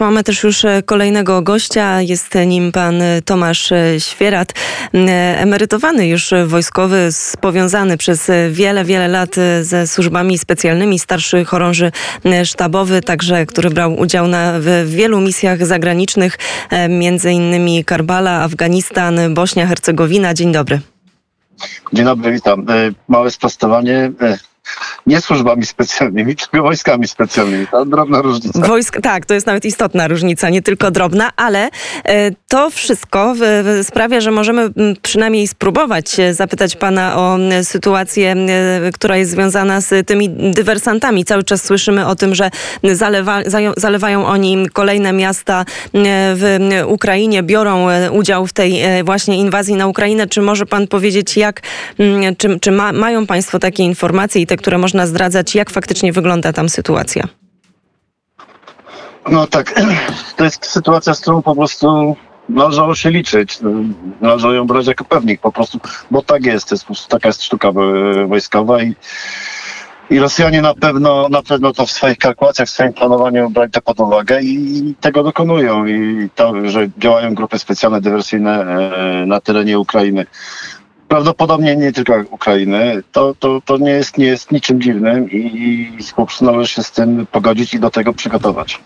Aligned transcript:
Mamy 0.00 0.24
też 0.24 0.42
już 0.42 0.64
e, 0.64 0.82
kolejnego 0.82 1.42
gościa. 1.42 2.00
Jest 2.00 2.34
nim 2.46 2.72
pan 2.72 3.02
e, 3.02 3.22
Tomasz 3.22 3.72
e, 3.72 4.00
Świerat, 4.00 4.52
emerytowany 5.36 6.08
już 6.08 6.30
wojskowy, 6.46 7.08
powiązany 7.40 7.96
przez 7.96 8.30
wiele, 8.50 8.84
wiele 8.84 9.08
lat 9.08 9.36
ze 9.62 9.86
służbami 9.86 10.38
specjalnymi, 10.38 10.98
starszy 10.98 11.44
chorąży 11.44 11.92
sztabowy, 12.44 13.00
także 13.00 13.46
który 13.46 13.70
brał 13.70 13.98
udział 13.98 14.26
na, 14.26 14.52
w 14.58 14.88
wielu 14.88 15.20
misjach 15.20 15.66
zagranicznych, 15.66 16.38
między 16.88 17.32
innymi 17.32 17.84
Karbala, 17.84 18.42
Afganistan, 18.42 19.34
Bośnia, 19.34 19.66
Hercegowina. 19.66 20.34
Dzień 20.34 20.52
dobry. 20.52 20.80
Dzień 21.92 22.04
dobry, 22.04 22.32
witam. 22.32 22.66
Małe 23.08 23.30
sprostowanie 23.30 24.12
nie 25.06 25.20
służbami 25.20 25.66
specjalnymi, 25.66 26.36
tylko 26.36 26.62
wojskami 26.62 27.08
specjalnymi. 27.08 27.66
To 27.66 27.84
drobna 27.84 28.22
różnica. 28.22 28.60
Wojsk, 28.60 29.00
tak, 29.02 29.26
to 29.26 29.34
jest 29.34 29.46
nawet 29.46 29.64
istotna 29.64 30.08
różnica, 30.08 30.50
nie 30.50 30.62
tylko 30.62 30.90
drobna, 30.90 31.30
ale 31.36 31.68
e, 32.04 32.30
to 32.48 32.70
wszystko 32.70 33.34
sprawia, 33.82 34.20
że 34.20 34.30
możemy 34.30 34.70
przynajmniej 35.02 35.48
spróbować 35.48 36.16
zapytać 36.30 36.76
pana 36.76 37.16
o 37.16 37.38
sytuację, 37.62 38.36
która 38.94 39.16
jest 39.16 39.30
związana 39.30 39.80
z 39.80 40.06
tymi 40.06 40.30
dywersantami. 40.30 41.24
Cały 41.24 41.44
czas 41.44 41.64
słyszymy 41.64 42.06
o 42.06 42.16
tym, 42.16 42.34
że 42.34 42.50
zalewa, 42.82 43.38
zalewają 43.76 44.26
oni 44.26 44.68
kolejne 44.72 45.12
miasta 45.12 45.64
w 46.34 46.58
Ukrainie, 46.86 47.42
biorą 47.42 47.88
e, 47.88 48.10
udział 48.10 48.46
w 48.46 48.52
tej 48.52 48.82
e, 48.82 49.04
właśnie 49.04 49.36
inwazji 49.36 49.74
na 49.74 49.86
Ukrainę. 49.86 50.26
Czy 50.26 50.42
może 50.42 50.66
pan 50.66 50.86
powiedzieć, 50.86 51.36
jak, 51.36 51.60
czy, 52.38 52.60
czy 52.60 52.70
ma, 52.70 52.92
mają 52.92 53.26
państwo 53.26 53.58
takie 53.58 53.82
informacje 53.82 54.42
i 54.42 54.46
te, 54.46 54.56
które 54.60 54.78
można 54.78 55.06
zdradzać, 55.06 55.54
jak 55.54 55.70
faktycznie 55.70 56.12
wygląda 56.12 56.52
tam 56.52 56.68
sytuacja? 56.68 57.24
No 59.30 59.46
tak, 59.46 59.74
to 60.36 60.44
jest 60.44 60.66
sytuacja, 60.66 61.14
z 61.14 61.20
którą 61.20 61.42
po 61.42 61.54
prostu 61.54 62.16
należało 62.48 62.94
się 62.94 63.10
liczyć. 63.10 63.58
Należało 64.20 64.54
ją 64.54 64.66
brać 64.66 64.86
jako 64.86 65.04
pewnik 65.04 65.40
po 65.40 65.52
prostu, 65.52 65.80
bo 66.10 66.22
tak 66.22 66.44
jest, 66.44 66.70
jest 66.70 66.84
po 66.84 66.94
taka 67.08 67.28
jest 67.28 67.42
sztuka 67.42 67.72
wojskowa 68.26 68.82
i 68.82 68.94
i 70.10 70.18
Rosjanie 70.18 70.62
na 70.62 70.74
pewno, 70.74 71.28
na 71.28 71.42
pewno 71.42 71.72
to 71.72 71.86
w 71.86 71.90
swoich 71.90 72.18
kalkulacjach, 72.18 72.68
w 72.68 72.70
swoim 72.70 72.92
planowaniu 72.92 73.50
brali 73.50 73.70
to 73.70 73.82
pod 73.82 74.00
uwagę 74.00 74.42
i 74.42 74.94
tego 75.00 75.22
dokonują. 75.22 75.86
I 75.86 76.28
to, 76.34 76.68
że 76.70 76.88
działają 76.98 77.34
grupy 77.34 77.58
specjalne 77.58 78.00
dywersyjne 78.00 78.62
e, 78.62 79.26
na 79.26 79.40
terenie 79.40 79.78
Ukrainy 79.78 80.26
prawdopodobnie 81.10 81.76
nie 81.76 81.92
tylko 81.92 82.14
Ukrainy, 82.30 83.02
to, 83.12 83.34
to, 83.34 83.60
to 83.64 83.76
nie, 83.76 83.90
jest, 83.90 84.18
nie 84.18 84.26
jest 84.26 84.52
niczym 84.52 84.80
dziwnym 84.80 85.30
i, 85.30 85.36
i 85.36 86.44
należy 86.44 86.74
się 86.74 86.82
z 86.82 86.90
tym 86.90 87.26
pogodzić 87.26 87.74
i 87.74 87.80
do 87.80 87.90
tego 87.90 88.12
przygotować. 88.12 88.80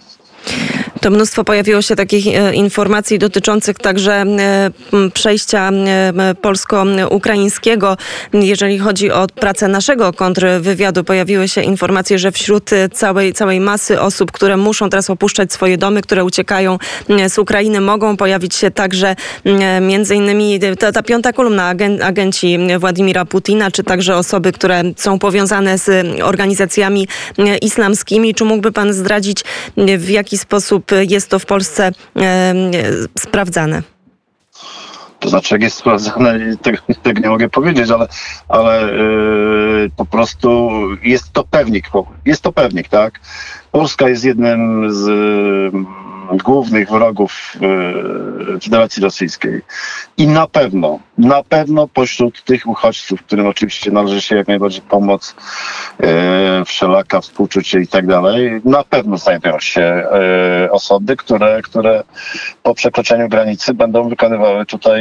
To 1.05 1.11
mnóstwo 1.11 1.45
pojawiło 1.45 1.83
się 1.83 1.97
takich 1.97 2.27
e, 2.27 2.55
informacji 2.55 3.19
dotyczących 3.19 3.78
także 3.78 4.12
e, 4.12 4.70
przejścia 5.14 5.70
e, 5.70 6.34
polsko-ukraińskiego. 6.34 7.97
Jeżeli 8.33 8.78
chodzi 8.78 9.11
o 9.11 9.27
pracę 9.27 9.69
naszego 9.69 10.12
kontrwywiadu, 10.12 11.05
pojawiły 11.05 11.48
się 11.48 11.62
informacje, 11.62 12.19
że 12.19 12.33
wśród 12.33 12.70
całej, 12.92 13.33
całej 13.33 13.61
masy 13.61 14.01
osób, 14.01 14.33
które 14.33 14.56
muszą 14.56 14.91
teraz 14.91 15.11
opuszczać 15.11 15.53
swoje 15.53 15.78
domy, 15.78 16.03
które 16.03 16.25
uciekają 16.25 16.79
z 17.29 17.39
Ukrainy, 17.39 17.81
mogą 17.81 18.17
pojawić 18.17 18.55
się 18.55 18.70
także 18.70 19.17
między 19.81 20.14
innymi 20.14 20.61
ta, 20.79 20.92
ta 20.92 21.03
piąta 21.03 21.33
kolumna 21.33 21.75
agenci 22.03 22.58
Władimira 22.79 23.25
Putina, 23.25 23.70
czy 23.70 23.84
także 23.84 24.17
osoby, 24.17 24.53
które 24.53 24.83
są 24.97 25.19
powiązane 25.19 25.79
z 25.79 26.06
organizacjami 26.23 27.08
islamskimi. 27.62 28.34
Czy 28.34 28.45
mógłby 28.45 28.73
pan 28.73 28.92
zdradzić, 28.92 29.45
w 29.98 30.08
jaki 30.08 30.34
sposób 30.37 30.91
jest 31.09 31.31
to 31.31 31.39
w 31.39 31.47
Polsce 31.47 31.91
sprawdzane? 33.19 33.83
To 35.21 35.29
znaczy, 35.29 35.55
jak 35.55 35.63
jest 35.63 35.77
sprawdzane, 35.77 36.57
tego, 36.57 36.79
tego 37.03 37.21
nie 37.21 37.29
mogę 37.29 37.49
powiedzieć, 37.49 37.91
ale, 37.91 38.09
ale 38.49 38.93
yy, 38.93 39.91
po 39.97 40.07
prostu 40.07 40.70
jest 41.03 41.33
to 41.33 41.45
pewnik. 41.45 41.91
Jest 42.25 42.42
to 42.42 42.53
pewnik, 42.53 42.89
tak? 42.89 43.20
Polska 43.73 44.08
jest 44.08 44.25
jednym 44.25 44.92
z 44.92 45.05
głównych 46.45 46.90
wrogów 46.90 47.52
e, 48.57 48.61
Federacji 48.61 49.02
Rosyjskiej. 49.02 49.62
I 50.17 50.27
na 50.27 50.46
pewno, 50.46 50.98
na 51.18 51.42
pewno 51.42 51.89
pośród 51.89 52.45
tych 52.45 52.67
uchodźców, 52.67 53.23
którym 53.23 53.46
oczywiście 53.46 53.90
należy 53.90 54.20
się 54.20 54.36
jak 54.36 54.48
najbardziej 54.48 54.83
pomoc, 54.83 55.34
e, 56.01 56.64
wszelaka 56.64 57.20
współczucie 57.20 57.80
i 57.80 57.89
tak 57.89 58.07
dalej, 58.07 58.61
na 58.64 58.84
pewno 58.84 59.18
znajdują 59.18 59.58
się 59.61 59.83
e, 59.83 60.68
osoby, 60.70 61.17
które, 61.17 61.63
które 61.63 62.02
po 62.63 62.74
przekroczeniu 62.74 63.29
granicy 63.29 63.74
będą 63.74 64.08
wykonywały 64.08 64.67
tutaj 64.67 65.01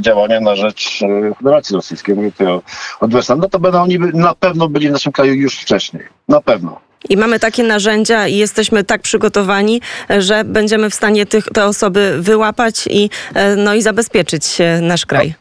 działania 0.00 0.40
na 0.40 0.56
rzecz 0.56 1.00
Federacji 1.38 1.76
Rosyjskiej. 1.76 2.14
Mówię 2.14 2.32
tutaj 2.32 2.46
o, 2.46 2.62
o 3.00 3.36
No 3.36 3.48
to 3.48 3.58
będą 3.58 3.82
oni 3.82 3.98
na 3.98 4.34
pewno 4.34 4.68
byli 4.68 4.88
w 4.88 4.92
naszym 4.92 5.12
kraju 5.12 5.34
już 5.34 5.58
wcześniej. 5.58 6.02
Na 6.28 6.40
pewno. 6.40 6.85
I 7.08 7.16
mamy 7.16 7.38
takie 7.38 7.62
narzędzia 7.62 8.28
i 8.28 8.36
jesteśmy 8.36 8.84
tak 8.84 9.02
przygotowani, 9.02 9.80
że 10.18 10.44
będziemy 10.44 10.90
w 10.90 10.94
stanie 10.94 11.26
tych, 11.26 11.44
te 11.44 11.64
osoby 11.64 12.16
wyłapać 12.20 12.86
i, 12.90 13.10
e, 13.34 13.56
no 13.56 13.74
i 13.74 13.82
zabezpieczyć 13.82 14.58
nasz 14.82 15.06
kraj. 15.06 15.34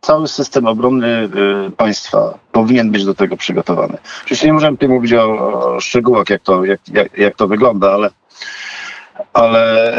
Cały 0.00 0.28
system 0.28 0.66
obronny 0.66 1.28
y, 1.68 1.70
państwa 1.70 2.38
powinien 2.52 2.90
być 2.90 3.04
do 3.04 3.14
tego 3.14 3.36
przygotowany. 3.36 3.98
Oczywiście 4.24 4.46
nie 4.46 4.52
możemy 4.52 4.76
tutaj 4.76 4.88
mówić 4.88 5.12
o, 5.12 5.80
szczegółach, 5.80 6.30
jak 6.30 6.42
to, 6.42 6.64
jak, 6.64 6.80
jak, 6.88 7.18
jak 7.18 7.36
to 7.36 7.48
wygląda, 7.48 7.92
ale 7.92 8.10
ale 9.32 9.92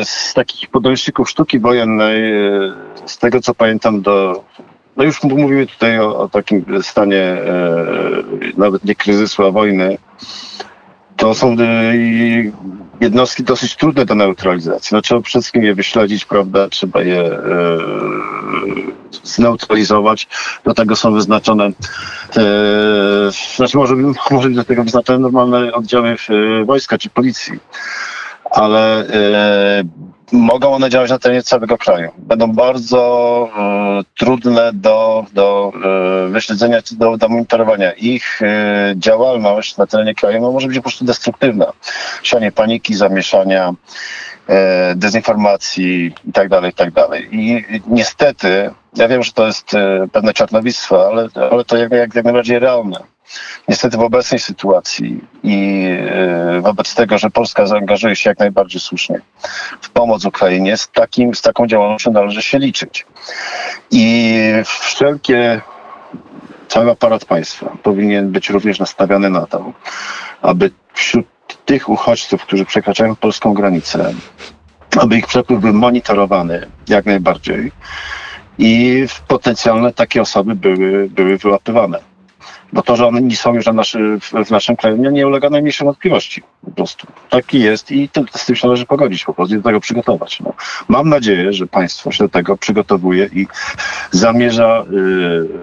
e, 0.00 0.04
z 0.04 0.34
takich 0.34 0.68
podręczników 0.68 1.30
sztuki 1.30 1.60
wojennej, 1.60 2.32
e, 2.32 2.74
z 3.06 3.18
tego 3.18 3.40
co 3.40 3.54
pamiętam, 3.54 4.02
do 4.02 4.44
no 4.96 5.04
już 5.04 5.22
mówimy 5.22 5.66
tutaj 5.66 6.00
o, 6.00 6.18
o 6.18 6.28
takim 6.28 6.82
stanie 6.82 7.22
e, 7.22 7.82
nawet 8.56 8.84
nie 8.84 8.94
kryzysu, 8.94 9.46
a 9.46 9.50
wojny. 9.50 9.98
To 11.16 11.34
są 11.34 11.56
e, 11.60 11.94
jednostki 13.00 13.42
dosyć 13.42 13.76
trudne 13.76 14.04
do 14.04 14.14
neutralizacji. 14.14 14.94
No, 14.94 15.02
trzeba 15.02 15.20
przede 15.20 15.42
wszystkim 15.42 15.62
je 15.62 15.74
wyśledzić, 15.74 16.24
prawda? 16.24 16.68
Trzeba 16.68 17.02
je 17.02 17.20
e, 17.20 17.38
zneutralizować. 19.22 20.28
Do 20.64 20.74
tego 20.74 20.96
są 20.96 21.12
wyznaczone, 21.12 21.64
e, 21.64 21.72
znaczy 23.56 23.76
może, 23.76 23.94
może 24.30 24.50
do 24.50 24.64
tego 24.64 24.84
wyznaczone 24.84 25.18
normalne 25.18 25.72
oddziały 25.72 26.08
e, 26.08 26.64
wojska 26.64 26.98
czy 26.98 27.10
policji 27.10 27.60
ale 28.52 29.08
e, 29.08 29.84
mogą 30.32 30.74
one 30.74 30.90
działać 30.90 31.10
na 31.10 31.18
terenie 31.18 31.42
całego 31.42 31.78
kraju. 31.78 32.10
Będą 32.18 32.52
bardzo 32.52 33.48
e, 33.58 34.02
trudne 34.18 34.70
do, 34.72 35.26
do 35.32 35.72
e, 35.74 36.28
wyśledzenia 36.28 36.82
czy 36.82 36.96
do, 36.96 37.16
do 37.16 37.28
monitorowania. 37.28 37.92
Ich 37.92 38.40
działalność 38.96 39.76
na 39.76 39.86
terenie 39.86 40.14
kraju 40.14 40.40
no, 40.40 40.52
może 40.52 40.68
być 40.68 40.76
po 40.76 40.82
prostu 40.82 41.04
destruktywna. 41.04 41.72
Sianie 42.22 42.52
paniki, 42.52 42.94
zamieszania, 42.94 43.74
dezinformacji 44.96 46.14
itd., 46.24 46.48
tak 46.48 46.64
itd. 46.64 46.90
Tak 47.08 47.32
I 47.32 47.64
niestety, 47.86 48.70
ja 48.96 49.08
wiem, 49.08 49.22
że 49.22 49.32
to 49.32 49.46
jest 49.46 49.70
pewne 50.12 50.32
czarnowictwo, 50.32 51.06
ale, 51.06 51.28
ale 51.50 51.64
to 51.64 51.76
jak, 51.76 51.92
jak, 51.92 52.14
najbardziej 52.14 52.58
realne 52.58 53.00
Niestety 53.68 53.96
w 53.96 54.00
obecnej 54.00 54.38
sytuacji 54.38 55.20
i 55.42 55.86
wobec 56.60 56.94
tego, 56.94 57.18
że 57.18 57.30
Polska 57.30 57.66
zaangażuje 57.66 58.16
się 58.16 58.30
jak 58.30 58.38
najbardziej 58.38 58.80
słusznie 58.80 59.20
w 59.80 59.90
pomoc 59.90 60.24
Ukrainie, 60.24 60.76
z, 60.76 60.88
takim, 60.88 61.34
z 61.34 61.42
taką 61.42 61.66
działalnością 61.66 62.12
należy 62.12 62.42
się 62.42 62.58
liczyć. 62.58 63.06
I 63.90 64.38
wszelkie, 64.64 65.60
cały 66.68 66.90
aparat 66.90 67.24
państwa 67.24 67.76
powinien 67.82 68.30
być 68.30 68.50
również 68.50 68.78
nastawiony 68.78 69.30
na 69.30 69.46
to, 69.46 69.72
aby 70.42 70.70
wśród 70.94 71.26
tych 71.64 71.88
uchodźców, 71.88 72.42
którzy 72.42 72.64
przekraczają 72.64 73.16
polską 73.16 73.54
granicę, 73.54 74.14
aby 75.00 75.16
ich 75.16 75.26
przepływ 75.26 75.60
był 75.60 75.74
monitorowany 75.74 76.66
jak 76.88 77.06
najbardziej 77.06 77.72
i 78.58 79.06
potencjalne 79.28 79.92
takie 79.92 80.22
osoby 80.22 80.54
były, 80.54 81.08
były 81.10 81.38
wyłapywane. 81.38 82.11
Bo 82.72 82.82
to, 82.82 82.96
że 82.96 83.06
one 83.06 83.22
nie 83.22 83.36
są 83.36 83.54
już 83.54 83.66
na 83.66 83.72
naszy, 83.72 84.18
w 84.46 84.50
naszym 84.50 84.76
kraju, 84.76 84.96
nie, 84.96 85.10
nie 85.10 85.26
ulega 85.26 85.50
najmniejszej 85.50 85.84
wątpliwości. 85.84 86.42
Po 86.64 86.70
prostu. 86.70 87.06
Taki 87.30 87.60
jest 87.60 87.92
i 87.92 88.08
z 88.36 88.46
tym 88.46 88.56
się 88.56 88.66
należy 88.66 88.86
pogodzić 88.86 89.24
po 89.24 89.34
prostu 89.34 89.56
do 89.56 89.62
tego 89.62 89.80
przygotować. 89.80 90.40
No. 90.40 90.54
Mam 90.88 91.08
nadzieję, 91.08 91.52
że 91.52 91.66
państwo 91.66 92.12
się 92.12 92.24
do 92.24 92.28
tego 92.28 92.56
przygotowuje 92.56 93.30
i 93.32 93.46
zamierza 94.10 94.84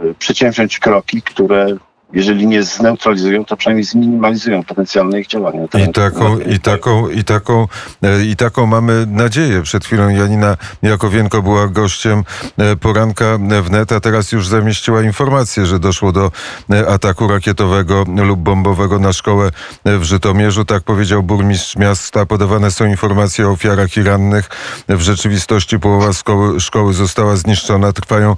y, 0.09 0.15
przedsięwziąć 0.19 0.79
kroki, 0.79 1.21
które 1.21 1.67
jeżeli 2.13 2.47
nie 2.47 2.63
zneutralizują, 2.63 3.45
to 3.45 3.57
przynajmniej 3.57 3.83
zminimalizują 3.83 4.63
potencjalne 4.63 5.19
ich 5.19 5.27
działania. 5.27 5.65
I 5.89 5.91
taką, 5.93 6.39
i, 6.39 6.59
taką, 6.59 7.09
i, 7.09 7.23
taką, 7.23 7.67
e, 8.03 8.25
I 8.25 8.35
taką 8.35 8.65
mamy 8.65 9.05
nadzieję. 9.07 9.61
Przed 9.61 9.85
chwilą 9.85 10.09
Janina 10.09 10.57
Jakowienko 10.81 11.41
była 11.41 11.67
gościem 11.67 12.23
e, 12.57 12.75
poranka 12.75 13.37
wnet, 13.63 13.91
a 13.91 13.99
teraz 13.99 14.31
już 14.31 14.47
zamieściła 14.47 15.01
informację, 15.01 15.65
że 15.65 15.79
doszło 15.79 16.11
do 16.11 16.31
e, 16.71 16.87
ataku 16.87 17.27
rakietowego 17.27 18.03
lub 18.15 18.39
bombowego 18.39 18.99
na 18.99 19.13
szkołę 19.13 19.51
w 19.85 20.03
Żytomierzu. 20.03 20.65
Tak 20.65 20.83
powiedział 20.83 21.23
burmistrz 21.23 21.75
miasta. 21.75 22.25
Podawane 22.25 22.71
są 22.71 22.85
informacje 22.85 23.47
o 23.47 23.51
ofiarach 23.51 23.97
i 23.97 24.03
rannych. 24.03 24.49
W 24.87 25.01
rzeczywistości 25.01 25.79
połowa 25.79 26.13
szkoły, 26.13 26.59
szkoły 26.59 26.93
została 26.93 27.35
zniszczona. 27.35 27.93
Trwają 27.93 28.35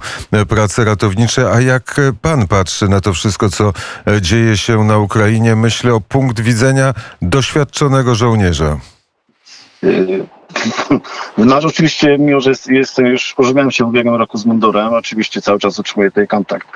prace 0.48 0.84
ratownicze. 0.84 1.50
A 1.52 1.60
jak 1.60 2.00
pan 2.22 2.48
patrzy 2.48 2.88
na 2.88 3.00
to 3.00 3.12
wszystko, 3.12 3.50
co 3.50 3.61
co 3.62 3.72
e, 4.12 4.22
dzieje 4.22 4.56
się 4.56 4.84
na 4.84 4.98
Ukrainie. 4.98 5.56
Myślę 5.56 5.94
o 5.94 6.00
punkt 6.00 6.40
widzenia 6.40 6.94
doświadczonego 7.22 8.14
żołnierza. 8.14 8.76
No 11.38 11.58
oczywiście, 11.58 12.18
mimo 12.18 12.40
że 12.40 12.50
jest, 12.50 12.68
jestem 12.68 13.06
już, 13.06 13.34
pożegnałem 13.34 13.70
się 13.70 13.84
w 13.84 13.88
ubiegłym 13.88 14.14
roku 14.14 14.38
z 14.38 14.46
mundurem, 14.46 14.94
oczywiście 14.94 15.42
cały 15.42 15.58
czas 15.58 15.78
utrzymuję 15.78 16.10
tutaj 16.10 16.28
kontakt 16.28 16.68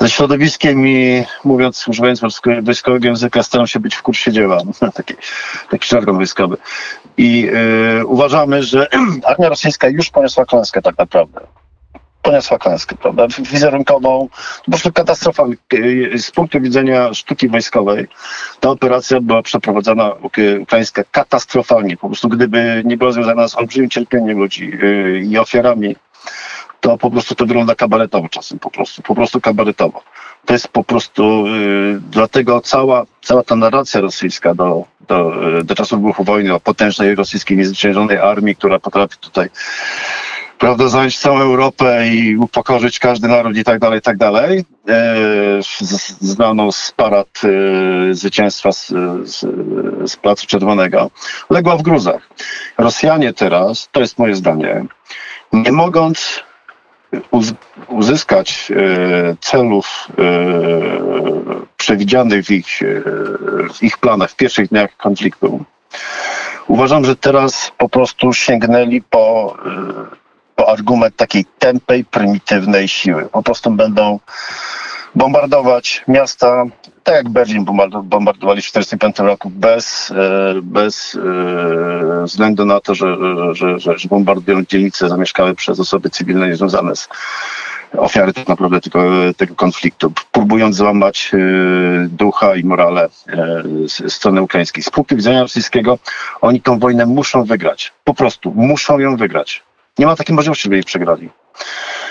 ze 0.00 0.10
środowiskiem 0.10 0.86
i 0.86 1.24
mówiąc, 1.44 1.88
używając 1.88 2.20
wojskowego 2.62 3.08
języka, 3.08 3.42
staram 3.42 3.66
się 3.66 3.80
być 3.80 3.94
w 3.94 4.02
kursie 4.02 4.32
dzieła. 4.32 4.58
taki, 4.94 5.14
taki 5.70 5.88
żargon 5.88 6.16
wojskowy. 6.16 6.56
I 7.16 7.40
yy, 7.40 8.06
uważamy, 8.06 8.62
że 8.62 8.88
armia 9.30 9.48
rosyjska 9.48 9.88
już 9.88 10.10
poniosła 10.10 10.44
klęskę 10.44 10.82
tak 10.82 10.98
naprawdę 10.98 11.40
poniosła 12.22 12.58
klęskę, 12.58 12.96
prawda? 12.96 13.26
Wizerunkową, 13.52 14.28
po 14.64 14.70
prostu 14.70 14.92
katastrofalną. 14.92 15.54
Z 16.16 16.30
punktu 16.30 16.60
widzenia 16.60 17.14
sztuki 17.14 17.48
wojskowej 17.48 18.08
ta 18.60 18.70
operacja 18.70 19.20
była 19.20 19.42
przeprowadzona 19.42 20.12
ukraińska 20.60 21.02
katastrofalnie. 21.10 21.96
Po 21.96 22.06
prostu 22.06 22.28
gdyby 22.28 22.82
nie 22.84 22.96
była 22.96 23.12
związana 23.12 23.48
z 23.48 23.56
olbrzymim 23.56 23.90
cierpieniem 23.90 24.38
ludzi 24.38 24.72
y, 24.82 25.22
i 25.30 25.38
ofiarami, 25.38 25.96
to 26.80 26.98
po 26.98 27.10
prostu 27.10 27.34
to 27.34 27.46
wygląda 27.46 27.74
kabaretowo 27.74 28.28
czasem, 28.28 28.58
po 28.58 28.70
prostu, 28.70 29.02
po 29.02 29.14
prostu 29.14 29.40
kabaretowo. 29.40 30.02
To 30.46 30.52
jest 30.52 30.68
po 30.68 30.84
prostu, 30.84 31.44
dlatego 32.10 32.60
cała, 32.60 33.04
cała 33.22 33.42
ta 33.42 33.56
narracja 33.56 34.00
rosyjska 34.00 34.54
do, 34.54 34.84
do, 35.08 35.32
do 35.64 35.74
czasu 35.74 35.96
wybuchu 35.96 36.24
wojny 36.24 36.54
o 36.54 36.60
potężnej 36.60 37.14
rosyjskiej 37.14 37.56
niezwyciężonej 37.56 38.18
armii, 38.18 38.56
która 38.56 38.78
potrafi 38.78 39.16
tutaj 39.20 39.48
prawda, 40.60 40.88
zająć 40.88 41.18
całą 41.18 41.40
Europę 41.40 42.08
i 42.08 42.36
upokorzyć 42.36 42.98
każdy 42.98 43.28
naród 43.28 43.56
i 43.56 43.64
tak 43.64 43.78
dalej, 43.78 43.98
i 43.98 44.02
tak 44.02 44.16
dalej. 44.16 44.64
E, 44.88 45.14
znaną 46.20 46.72
z 46.72 46.92
parad 46.96 47.40
e, 47.44 48.14
zwycięstwa 48.14 48.72
z, 48.72 48.88
z, 49.24 49.46
z 50.10 50.16
Placu 50.16 50.46
Czerwonego, 50.46 51.10
legła 51.50 51.76
w 51.76 51.82
gruzach. 51.82 52.28
Rosjanie 52.78 53.32
teraz, 53.32 53.88
to 53.92 54.00
jest 54.00 54.18
moje 54.18 54.34
zdanie, 54.34 54.84
nie 55.52 55.72
mogąc 55.72 56.40
uz, 57.30 57.52
uzyskać 57.88 58.72
e, 58.76 59.36
celów 59.40 60.08
e, 60.18 60.22
przewidzianych 61.76 62.44
w 62.44 62.50
ich, 62.50 62.82
e, 62.82 62.86
w 63.74 63.82
ich 63.82 63.98
planach 63.98 64.30
w 64.30 64.36
pierwszych 64.36 64.68
dniach 64.68 64.96
konfliktu, 64.96 65.64
uważam, 66.68 67.04
że 67.04 67.16
teraz 67.16 67.72
po 67.78 67.88
prostu 67.88 68.32
sięgnęli 68.32 69.02
po 69.02 69.56
e, 70.60 70.70
argument 70.70 71.16
takiej 71.16 71.44
tępej, 71.58 72.04
prymitywnej 72.04 72.88
siły. 72.88 73.28
Po 73.32 73.42
prostu 73.42 73.70
będą 73.70 74.18
bombardować 75.14 76.04
miasta, 76.08 76.64
tak 77.02 77.14
jak 77.14 77.28
Berlin 77.28 77.64
bombardowali 78.04 78.62
w 78.62 78.66
1945 78.66 79.18
roku, 79.18 79.50
bez, 79.50 80.10
e, 80.10 80.54
bez 80.62 81.18
e, 82.20 82.24
względu 82.24 82.64
na 82.64 82.80
to, 82.80 82.94
że, 82.94 83.16
że, 83.52 83.78
że, 83.78 83.98
że 83.98 84.08
bombardują 84.08 84.64
dzielnice 84.64 85.08
zamieszkałe 85.08 85.54
przez 85.54 85.80
osoby 85.80 86.10
cywilne 86.10 86.48
niezwiązane 86.48 86.96
z 86.96 87.08
ofiary 87.98 88.32
tak 88.32 88.48
naprawdę 88.48 88.80
tego, 88.80 89.02
tego 89.36 89.54
konfliktu, 89.54 90.12
próbując 90.32 90.76
złamać 90.76 91.30
e, 91.34 91.38
ducha 92.08 92.56
i 92.56 92.64
morale 92.64 93.08
strony 94.08 94.42
ukraińskiej. 94.42 94.82
Z 94.82 94.90
punktu 94.90 95.16
widzenia 95.16 95.42
rosyjskiego 95.42 95.98
oni 96.40 96.60
tą 96.60 96.78
wojnę 96.78 97.06
muszą 97.06 97.44
wygrać. 97.44 97.92
Po 98.04 98.14
prostu 98.14 98.52
muszą 98.56 98.98
ją 98.98 99.16
wygrać. 99.16 99.62
Nie 100.00 100.06
ma 100.06 100.16
takiej 100.16 100.36
możliwości, 100.36 100.62
żeby 100.62 100.76
jej 100.76 100.84
przegrali. 100.84 101.30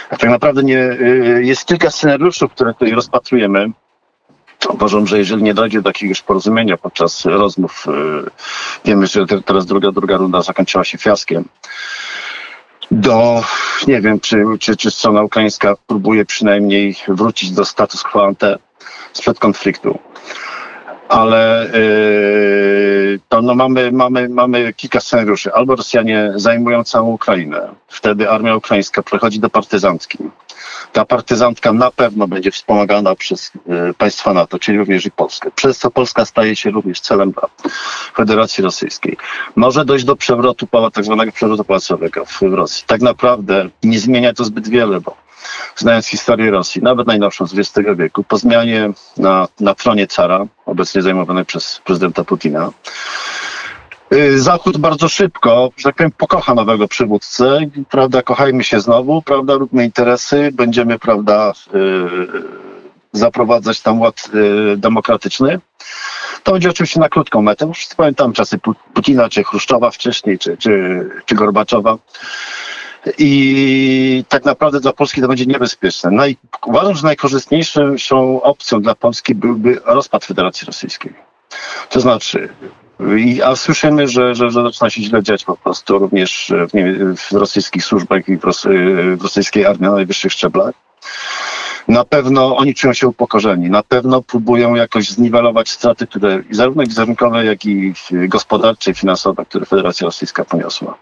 Tak 0.10 0.30
naprawdę 0.30 0.64
nie, 0.64 0.78
y, 0.78 1.42
jest 1.44 1.66
kilka 1.66 1.92
scenariuszów, 1.92 2.52
które 2.52 2.74
tutaj 2.74 2.92
rozpatrujemy. 2.92 3.72
Uważam, 4.70 5.08
że 5.08 5.18
jeżeli 5.18 5.44
nie 5.44 5.54
dojdzie 5.54 5.82
do 5.82 5.90
jakiegoś 5.90 6.22
porozumienia 6.22 6.78
podczas 6.78 7.26
rozmów, 7.26 7.86
y, 7.88 8.30
wiemy, 8.86 9.08
że 9.08 9.26
teraz 9.46 9.66
druga, 9.66 9.92
druga 9.92 10.18
runda 10.18 10.42
zakończyła 10.42 10.84
się 10.84 10.98
fiaskiem, 10.98 11.46
do, 12.92 13.44
nie 13.88 14.02
wiem, 14.02 14.20
czy, 14.20 14.44
czy, 14.60 14.78
czy 14.78 14.92
strona 14.92 15.22
ukraińska 15.22 15.76
próbuje 15.88 16.26
przynajmniej 16.26 16.96
wrócić 17.08 17.52
do 17.52 17.66
status 17.66 18.04
quo 18.04 18.26
ante 18.26 18.58
sprzed 19.14 19.40
konfliktu 19.40 20.00
ale 21.10 21.70
yy, 21.74 23.20
to 23.30 23.42
no 23.42 23.56
mamy, 23.56 23.92
mamy, 23.92 24.30
mamy 24.30 24.74
kilka 24.74 25.00
scenariuszy. 25.00 25.54
Albo 25.54 25.76
Rosjanie 25.76 26.32
zajmują 26.36 26.84
całą 26.84 27.10
Ukrainę, 27.10 27.70
wtedy 27.88 28.30
armia 28.30 28.56
ukraińska 28.56 29.04
przechodzi 29.04 29.40
do 29.40 29.50
partyzantki. 29.50 30.18
Ta 30.94 31.06
partyzantka 31.06 31.74
na 31.74 31.92
pewno 31.92 32.28
będzie 32.28 32.52
wspomagana 32.52 33.16
przez 33.16 33.52
yy, 33.68 33.94
państwa 33.94 34.34
NATO, 34.34 34.60
czyli 34.60 34.78
również 34.78 35.06
i 35.06 35.12
Polskę, 35.12 35.52
przez 35.56 35.78
co 35.78 35.92
Polska 35.92 36.26
staje 36.26 36.56
się 36.56 36.70
również 36.70 37.00
celem 37.00 37.32
dla 37.32 37.50
Federacji 38.16 38.64
Rosyjskiej. 38.64 39.18
Może 39.56 39.86
dojść 39.86 40.06
do 40.06 40.16
przewrotu, 40.16 40.68
tak 40.94 41.06
zwanego 41.06 41.32
przewrotu 41.32 41.64
pałacowego 41.64 42.26
w 42.26 42.42
Rosji. 42.42 42.84
Tak 42.88 43.02
naprawdę 43.02 43.70
nie 43.84 44.00
zmienia 44.00 44.34
to 44.34 44.44
zbyt 44.44 44.68
wiele, 44.68 45.02
bo 45.02 45.16
znając 45.76 46.08
historię 46.08 46.52
Rosji, 46.52 46.82
nawet 46.82 47.08
najnowszą 47.08 47.48
z 47.48 47.60
XX 47.60 47.90
wieku, 47.98 48.24
po 48.24 48.38
zmianie 48.38 48.90
na, 49.18 49.48
na 49.60 49.76
tronie 49.76 50.08
cara, 50.08 50.46
obecnie 50.80 51.02
zajmowany 51.02 51.46
przez 51.46 51.82
prezydenta 51.86 52.24
Putina, 52.24 52.72
y, 54.14 54.40
Zachód 54.40 54.78
bardzo 54.78 55.10
szybko, 55.10 55.70
że 55.78 55.84
tak 55.84 55.96
powiem, 55.96 56.12
pokocha 56.12 56.56
nowego 56.56 56.88
przywódcę, 56.88 57.60
prawda, 57.90 58.22
kochajmy 58.22 58.64
się 58.64 58.80
znowu, 58.80 59.22
prawda, 59.22 59.54
róbmy 59.54 59.86
interesy, 59.86 60.50
będziemy, 60.54 61.00
prawda, 61.00 61.54
yy, 61.74 62.28
zaprowadzać 63.12 63.82
tam 63.82 64.02
ład 64.02 64.30
yy, 64.34 64.78
demokratyczny. 64.78 65.60
To 66.44 66.52
będzie 66.52 66.70
oczywiście 66.70 67.00
na 67.00 67.10
krótką 67.10 67.42
metę. 67.42 67.66
Już 67.66 67.88
pamiętam 67.98 68.34
czasy 68.34 68.60
Putina, 68.94 69.30
czy 69.30 69.44
Chruszczowa 69.44 69.92
wcześniej, 69.92 70.40
czy, 70.40 70.58
czy, 70.58 71.10
czy 71.26 71.36
Gorbaczowa. 71.36 71.98
I 73.18 74.24
tak 74.30 74.46
naprawdę 74.46 74.80
dla 74.80 74.94
Polski 74.94 75.22
to 75.22 75.28
będzie 75.28 75.46
niebezpieczne. 75.46 76.12
Naj, 76.12 76.38
uważam, 76.66 76.96
że 76.96 77.04
najkorzystniejszą 77.04 78.42
opcją 78.42 78.82
dla 78.82 78.96
Polski 78.96 79.36
byłby 79.36 79.82
rozpad 79.86 80.26
Federacji 80.26 80.66
Rosyjskiej. 80.66 81.14
To 81.90 82.00
znaczy, 82.00 82.50
a 83.46 83.56
słyszymy, 83.56 84.08
że, 84.08 84.36
że, 84.36 84.50
że 84.50 84.64
zaczyna 84.64 84.90
się 84.90 85.02
źle 85.02 85.24
dziać 85.24 85.46
po 85.46 85.58
prostu 85.58 86.00
również 86.00 86.54
w, 86.74 87.20
w 87.22 87.32
rosyjskich 87.32 87.86
służbach 87.86 88.30
i 88.30 88.38
w, 88.38 88.42
w 89.18 89.22
rosyjskiej 89.22 89.66
armii 89.66 89.84
na 89.84 89.92
najwyższych 89.92 90.32
szczeblach. 90.32 90.76
Na 91.88 92.06
pewno 92.06 92.58
oni 92.58 92.76
czują 92.76 92.94
się 92.94 93.08
upokorzeni, 93.08 93.70
na 93.70 93.84
pewno 93.84 94.22
próbują 94.22 94.76
jakoś 94.76 95.10
zniwelować 95.10 95.70
straty, 95.70 96.08
które 96.08 96.44
zarówno 96.52 96.84
wizerunkowe, 96.84 97.46
jak 97.46 97.66
i 97.66 97.94
gospodarcze 98.12 98.92
i 98.92 98.94
finansowe, 98.94 99.46
które 99.46 99.66
Federacja 99.66 100.06
Rosyjska 100.06 100.46
poniosła. 100.46 100.98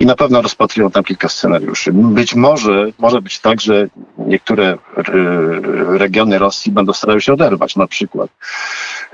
I 0.00 0.06
na 0.06 0.14
pewno 0.14 0.42
rozpatrują 0.42 0.90
tam 0.90 1.04
kilka 1.04 1.28
scenariuszy. 1.28 1.92
Być 1.92 2.34
może, 2.34 2.86
może 2.98 3.22
być 3.22 3.38
tak, 3.40 3.60
że 3.60 3.88
niektóre 4.18 4.66
e, 4.68 4.78
regiony 5.98 6.38
Rosji 6.38 6.72
będą 6.72 6.92
starały 6.92 7.20
się 7.20 7.32
oderwać, 7.32 7.76
na 7.76 7.86
przykład 7.86 8.30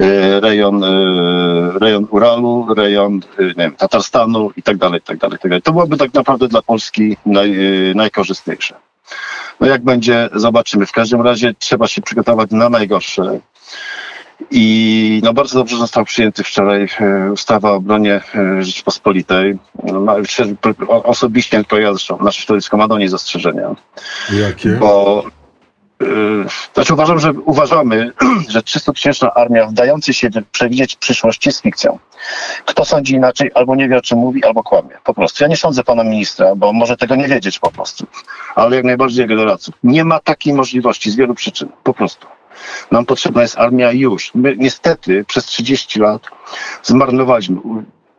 e, 0.01 0.41
rejon, 0.41 0.85
e, 0.85 1.79
rejon 1.79 2.07
Uralu, 2.11 2.67
rejon 2.75 3.21
nie 3.39 3.55
wiem, 3.57 3.77
Tatarstanu 3.77 4.51
i 4.57 4.63
tak 4.63 4.77
dalej, 4.77 5.01
tak 5.01 5.19
dalej, 5.19 5.39
tak 5.39 5.51
dalej. 5.51 5.63
To 5.63 5.73
byłoby 5.73 5.97
tak 5.97 6.15
naprawdę 6.15 6.49
dla 6.49 6.63
Polski 6.63 7.17
naj, 7.27 7.53
najkorzystniejsze. 7.95 8.92
No 9.61 9.67
jak 9.67 9.85
będzie, 9.85 10.29
zobaczymy. 10.35 10.87
W 10.87 10.93
każdym 10.93 11.23
razie 11.23 11.55
trzeba 11.59 11.89
się 11.89 12.03
przygotować 12.03 12.51
na 12.51 12.69
najgorsze. 12.69 13.41
I 14.51 15.21
no 15.25 15.33
bardzo 15.33 15.59
dobrze 15.59 15.77
został 15.77 16.05
przyjęty 16.05 16.45
wczoraj 16.45 16.89
e, 17.01 17.33
ustawa 17.33 17.71
o 17.71 17.75
obronie 17.75 18.21
e, 18.35 18.63
Rzeczypospolitej. 18.63 19.59
No, 19.85 20.17
osobiście, 20.87 21.57
tylko 21.57 21.79
ja 21.79 21.93
zresztą, 21.93 22.19
nasze 22.21 22.43
środowisko 22.43 22.77
ma 22.77 22.89
do 22.89 22.99
niej 22.99 23.09
zastrzeżenia. 23.09 23.77
Jakie? 24.33 24.69
Bo 24.69 25.25
znaczy 26.75 26.95
uważam, 26.95 27.19
że 27.19 27.33
uważamy, 27.33 28.13
że 28.49 28.61
300-tysięczna 28.61 29.31
armia 29.35 29.67
wdający 29.67 30.15
się 30.15 30.29
przewidzieć 30.53 30.97
przyszłość 30.97 31.47
jest 31.47 31.61
fikcją. 31.61 31.99
Kto 32.65 32.85
sądzi 32.85 33.15
inaczej, 33.15 33.51
albo 33.55 33.77
nie 33.77 33.89
wie 33.89 33.99
o 33.99 34.03
czym 34.03 34.19
mówi, 34.19 34.45
albo 34.45 34.63
kłamie. 34.63 34.97
Po 35.05 35.15
prostu. 35.15 35.45
Ja 35.45 35.49
nie 35.49 35.57
sądzę 35.57 35.85
pana 35.85 36.05
ministra, 36.05 36.55
bo 36.57 36.73
może 36.73 36.97
tego 36.97 37.17
nie 37.17 37.29
wiedzieć 37.29 37.59
po 37.59 37.71
prostu. 37.71 38.07
Ale 38.55 38.77
jak 38.77 38.85
najbardziej 38.85 39.23
jego 39.23 39.37
doradców. 39.37 39.75
Nie 39.85 40.05
ma 40.05 40.21
takiej 40.21 40.55
możliwości 40.55 41.11
z 41.11 41.17
wielu 41.17 41.35
przyczyn. 41.35 41.69
Po 41.83 41.95
prostu. 41.95 42.27
Nam 42.91 43.07
potrzebna 43.07 43.43
jest 43.43 43.59
armia 43.59 43.93
już. 43.93 44.35
My 44.35 44.55
niestety 44.59 45.25
przez 45.25 45.45
30 45.45 46.01
lat 46.01 46.23
zmarnowaliśmy. 46.83 47.57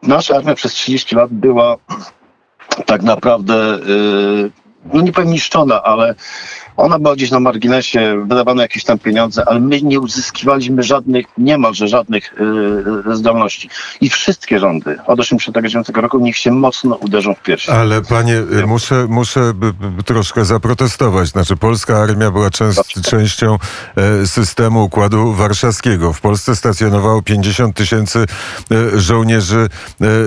Nasza 0.02 0.36
armia 0.36 0.56
przez 0.56 0.74
30 0.74 1.16
lat 1.16 1.32
była 1.32 1.78
tak 2.86 3.02
naprawdę, 3.02 3.80
yy, 3.86 4.52
no 4.94 5.02
nie 5.02 5.12
powiem 5.12 5.32
niszczona, 5.32 5.84
ale 5.84 6.16
ona 6.77 7.00
była 7.00 7.15
gdzieś 7.15 7.32
na 7.32 7.39
marginesie, 7.39 8.25
wydawano 8.27 8.62
jakieś 8.62 8.84
tam 8.84 9.00
pieniądze, 9.00 9.44
ale 9.48 9.60
my 9.60 9.82
nie 9.82 10.00
uzyskiwaliśmy 10.00 10.84
żadnych, 10.84 11.25
niemalże 11.38 11.88
żadnych 11.88 12.36
yy, 13.06 13.15
zdolności. 13.15 13.70
I 14.01 14.10
wszystkie 14.10 14.60
rządy 14.60 14.92
od 14.92 15.20
1989 15.20 16.03
roku 16.03 16.20
niech 16.20 16.38
się 16.38 16.51
mocno 16.51 16.96
uderzą 16.96 17.34
w 17.34 17.42
piersi. 17.42 17.72
Ale 17.72 18.01
panie, 18.01 18.36
y, 18.36 18.68
muszę, 18.68 19.08
muszę 19.10 19.53
troszkę 20.06 20.46
zaprotestować. 20.46 21.27
Znaczy, 21.27 21.56
polska 21.56 21.98
armia 21.98 22.32
była 22.32 22.50
częst, 22.50 23.01
częścią 23.10 23.58
e, 23.96 24.27
systemu 24.27 24.84
Układu 24.84 25.34
Warszawskiego. 25.34 26.13
W 26.13 26.22
Polsce 26.22 26.56
stacjonowało 26.56 27.22
50 27.22 27.75
tysięcy 27.75 28.25
e, 28.72 29.00
żołnierzy 29.00 29.70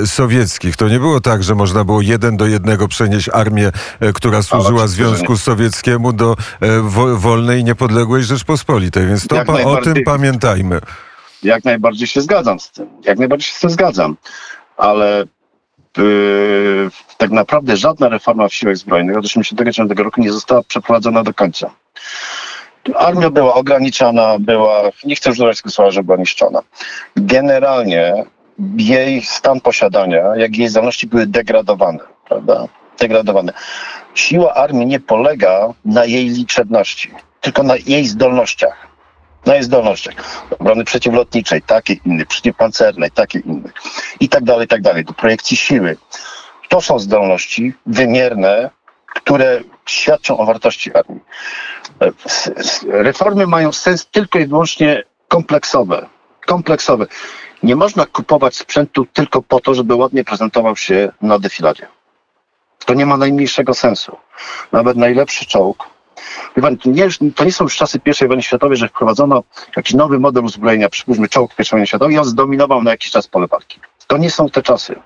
e, 0.02 0.06
sowieckich. 0.06 0.76
To 0.76 0.88
nie 0.88 1.00
było 1.00 1.20
tak, 1.20 1.44
że 1.44 1.54
można 1.54 1.84
było 1.84 2.00
jeden 2.00 2.36
do 2.36 2.46
jednego 2.46 2.88
przenieść 2.88 3.28
armię, 3.28 3.72
która 4.14 4.42
służyła 4.42 4.86
Związku 4.86 5.36
Sowieckiemu 5.36 6.12
do 6.12 6.35
e, 6.60 6.80
wo, 6.80 7.16
wolnej, 7.16 7.64
niepodległej 7.64 8.22
Rzeczpospolitej. 8.22 9.06
Więc 9.06 9.26
to 9.26 9.44
pa, 9.44 9.62
o 9.62 9.76
tym 9.76 9.94
pamiętajmy. 10.04 10.80
Jak 11.42 11.64
najbardziej 11.64 12.08
się 12.08 12.20
zgadzam 12.20 12.60
z 12.60 12.70
tym. 12.70 12.88
Jak 13.04 13.18
najbardziej 13.18 13.46
się 13.46 13.54
z 13.54 13.60
tym 13.60 13.70
zgadzam. 13.70 14.16
Ale 14.76 15.24
yy, 15.98 16.90
tak 17.16 17.30
naprawdę 17.30 17.76
żadna 17.76 18.08
reforma 18.08 18.48
w 18.48 18.54
siłach 18.54 18.76
zbrojnych 18.76 19.16
od 19.16 19.22
1989 19.22 20.04
roku 20.04 20.20
nie 20.20 20.32
została 20.32 20.62
przeprowadzona 20.62 21.22
do 21.22 21.34
końca. 21.34 21.70
Armia 22.94 23.30
była 23.30 23.54
ograniczana, 23.54 24.36
była, 24.38 24.82
nie 25.04 25.16
chcę 25.16 25.30
używać 25.30 25.62
tego 25.62 25.70
słowa, 25.70 25.90
że 25.90 26.02
była 26.02 26.16
niszczona. 26.16 26.60
Generalnie 27.16 28.24
jej 28.76 29.22
stan 29.22 29.60
posiadania, 29.60 30.36
jak 30.36 30.56
i 30.56 30.58
jej 30.58 30.68
zdolności 30.68 31.06
były 31.06 31.26
degradowane, 31.26 31.98
prawda? 32.28 32.68
Degradowane. 33.00 33.52
Siła 34.16 34.54
armii 34.54 34.86
nie 34.86 35.00
polega 35.00 35.74
na 35.84 36.04
jej 36.04 36.28
liczebności, 36.28 37.10
tylko 37.40 37.62
na 37.62 37.74
jej 37.76 38.06
zdolnościach 38.06 38.86
na 39.46 39.54
jej 39.54 39.64
zdolnościach. 39.64 40.14
Obrony 40.58 40.84
przeciwlotniczej, 40.84 41.62
takiej 41.62 42.00
innej, 42.04 42.26
przeciwpancernej, 42.26 43.10
takiej 43.10 43.48
innej 43.48 43.72
i 44.20 44.28
tak 44.28 44.44
dalej, 44.44 44.64
i 44.64 44.68
tak 44.68 44.82
dalej, 44.82 45.04
do 45.04 45.12
projekcji 45.12 45.56
siły. 45.56 45.96
To 46.68 46.80
są 46.80 46.98
zdolności 46.98 47.74
wymierne, 47.86 48.70
które 49.06 49.60
świadczą 49.86 50.38
o 50.38 50.46
wartości 50.46 50.94
armii. 50.94 51.20
E, 52.00 52.12
Reformy 53.02 53.46
mają 53.46 53.72
sens 53.72 54.06
tylko 54.06 54.38
i 54.38 54.46
wyłącznie 54.46 55.02
kompleksowe. 55.28 56.06
Kompleksowe. 56.46 57.06
Nie 57.62 57.76
można 57.76 58.06
kupować 58.06 58.56
sprzętu 58.56 59.06
tylko 59.12 59.42
po 59.42 59.60
to, 59.60 59.74
żeby 59.74 59.94
ładnie 59.94 60.24
prezentował 60.24 60.76
się 60.76 61.12
na 61.22 61.38
defiladzie. 61.38 61.86
To 62.86 62.94
nie 62.94 63.06
ma 63.06 63.16
najmniejszego 63.16 63.74
sensu. 63.74 64.16
Nawet 64.72 64.96
najlepszy 64.96 65.46
czołg 65.46 65.96
pan, 66.60 66.76
to, 66.76 66.90
nie, 66.90 67.08
to 67.34 67.44
nie 67.44 67.52
są 67.52 67.64
już 67.64 67.76
czasy 67.76 68.00
I 68.24 68.28
wojny 68.28 68.42
światowej, 68.42 68.76
że 68.76 68.88
wprowadzono 68.88 69.42
jakiś 69.76 69.94
nowy 69.94 70.18
model 70.18 70.44
uzbrojenia, 70.44 70.88
przypuśćmy 70.88 71.28
czołg 71.28 71.52
I 71.58 71.70
wojny 71.70 71.86
światowej 71.86 72.14
i 72.14 72.18
on 72.18 72.24
zdominował 72.24 72.82
na 72.82 72.90
jakiś 72.90 73.10
czas 73.10 73.26
pole 73.26 73.46
walki. 73.46 73.80
To 74.06 74.16
nie 74.18 74.30
są 74.30 74.48
te 74.48 74.62
czasy. 74.62 74.96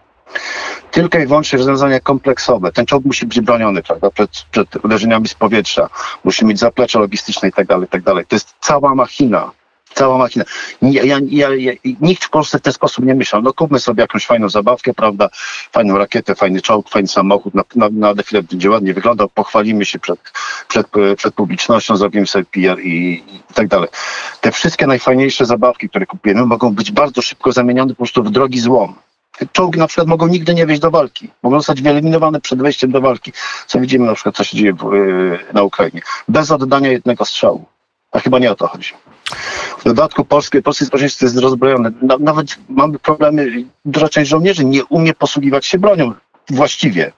Tylko 0.91 1.19
i 1.19 1.27
wyłącznie 1.27 1.59
rozwiązania 1.59 2.01
kompleksowe. 2.01 2.73
Ten 2.73 2.87
czołg 2.87 3.05
musi 3.05 3.27
być 3.27 3.41
broniony 3.41 3.83
prawda, 3.83 4.11
przed, 4.11 4.31
przed 4.51 4.85
uderzeniami 4.85 5.29
z 5.29 5.35
powietrza, 5.35 5.89
musi 6.25 6.47
mieć 6.47 6.59
zaplecze 6.59 6.99
logistyczne 6.99 7.49
i 7.49 7.53
tak 7.53 7.67
dalej, 7.67 7.87
i 7.87 8.03
tak. 8.03 8.03
To 8.03 8.37
jest 8.37 8.55
cała 8.61 8.95
machina. 8.95 9.51
Cała 9.95 10.19
machina. 10.19 10.45
Ja, 10.83 11.03
ja, 11.31 11.49
ja, 11.55 11.73
nikt 12.01 12.25
w 12.25 12.31
Polsce 12.31 12.59
w 12.59 12.63
ten 12.63 12.73
sposób 12.73 13.05
nie 13.05 13.15
myślał. 13.15 13.43
No 13.43 13.53
kupmy 13.53 13.81
sobie 13.81 14.01
jakąś 14.01 14.27
fajną 14.27 14.49
zabawkę, 14.49 14.95
prawda? 14.95 15.29
Fajną 15.73 15.99
rakietę, 15.99 16.35
fajny 16.35 16.61
czołg, 16.63 16.91
fajny 16.91 17.09
samochód. 17.09 17.55
Na, 17.55 17.63
na, 17.75 17.89
na 17.93 18.15
defile 18.15 18.43
będzie 18.43 18.71
ładnie 18.71 18.95
wyglądał. 18.95 19.29
Pochwalimy 19.29 19.85
się 19.85 19.99
przed, 19.99 20.21
przed, 20.69 20.87
przed 21.17 21.35
publicznością, 21.35 21.97
zrobimy 21.97 22.27
sobie 22.27 22.45
PR 22.45 22.81
i, 22.81 23.25
i 23.51 23.55
tak 23.55 23.69
dalej. 23.69 23.89
Te 24.41 24.53
wszystkie 24.53 24.87
najfajniejsze 24.87 25.47
zabawki, 25.47 25.89
które 25.89 26.07
kupujemy, 26.07 26.47
mogą 26.47 26.71
być 26.71 26.93
bardzo 26.93 27.23
szybko 27.23 27.53
zamienione 27.53 27.93
po 27.93 27.97
prostu 27.97 28.23
w 28.23 28.31
drogi 28.31 28.61
złom. 28.61 28.95
Czołgi 29.53 29.79
na 29.79 29.87
przykład 29.87 30.09
mogą 30.09 30.27
nigdy 30.27 30.55
nie 30.55 30.67
wejść 30.67 30.83
do 30.83 30.91
walki. 30.91 31.29
Mogą 31.43 31.57
zostać 31.57 31.83
wyeliminowane 31.83 32.41
przed 32.41 32.63
wejściem 32.63 32.91
do 32.91 33.01
walki. 33.01 33.33
Co 33.67 33.81
widzimy 33.81 34.07
na 34.07 34.15
przykład, 34.15 34.37
co 34.37 34.45
się 34.45 34.57
dzieje 34.57 34.73
w, 34.73 34.93
yy, 34.93 35.39
na 35.53 35.63
Ukrainie. 35.63 36.01
Bez 36.29 36.51
oddania 36.51 36.93
jednego 36.93 37.25
strzału. 37.25 37.65
A 38.13 38.21
chyba 38.21 38.39
nie 38.39 38.51
o 38.51 38.55
to 38.55 38.67
chodzi. 38.69 38.93
W 39.79 39.85
dodatku 39.85 40.25
polskie, 40.25 40.63
polskie 40.63 40.87
społeczeństwo 40.87 41.27
jest 41.27 41.39
rozbrojone. 41.39 41.93
Na, 42.03 42.17
nawet 42.19 42.59
mamy 42.69 42.99
problemy, 42.99 43.65
duża 43.85 44.09
część 44.09 44.31
żołnierzy 44.31 44.65
nie 44.65 44.85
umie 44.85 45.15
posługiwać 45.15 45.67
się 45.67 45.79
bronią 45.79 46.15
właściwie. 46.51 47.13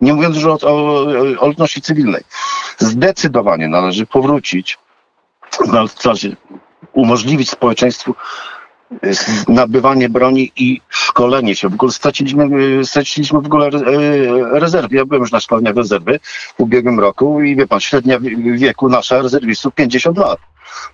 Nie 0.00 0.14
mówiąc 0.14 0.36
już 0.36 0.44
o, 0.44 0.58
o, 0.62 1.04
o 1.40 1.46
ludności 1.46 1.82
cywilnej. 1.82 2.22
Zdecydowanie 2.78 3.68
należy 3.68 4.06
powrócić, 4.06 4.78
należy 5.66 6.36
umożliwić 6.92 7.50
społeczeństwu 7.50 8.14
nabywanie 9.48 10.08
broni 10.08 10.52
i 10.56 10.80
szkolenie 10.88 11.56
się. 11.56 11.68
W 11.68 11.74
ogóle 11.74 11.92
straciliśmy, 11.92 12.44
y, 12.80 12.84
straciliśmy 12.84 13.40
w 13.40 13.46
ogóle 13.46 13.66
y, 13.68 14.60
rezerwy. 14.60 14.96
Ja 14.96 15.04
byłem 15.04 15.22
już 15.22 15.32
na 15.32 15.40
szkoleniach 15.40 15.76
rezerwy 15.76 16.20
w 16.58 16.60
ubiegłym 16.60 17.00
roku 17.00 17.42
i 17.42 17.56
wie 17.56 17.66
pan, 17.66 17.80
średnia 17.80 18.20
wie- 18.20 18.36
wieku 18.58 18.88
nasza 18.88 19.22
rezerwistów 19.22 19.74
50 19.74 20.18
lat. 20.18 20.38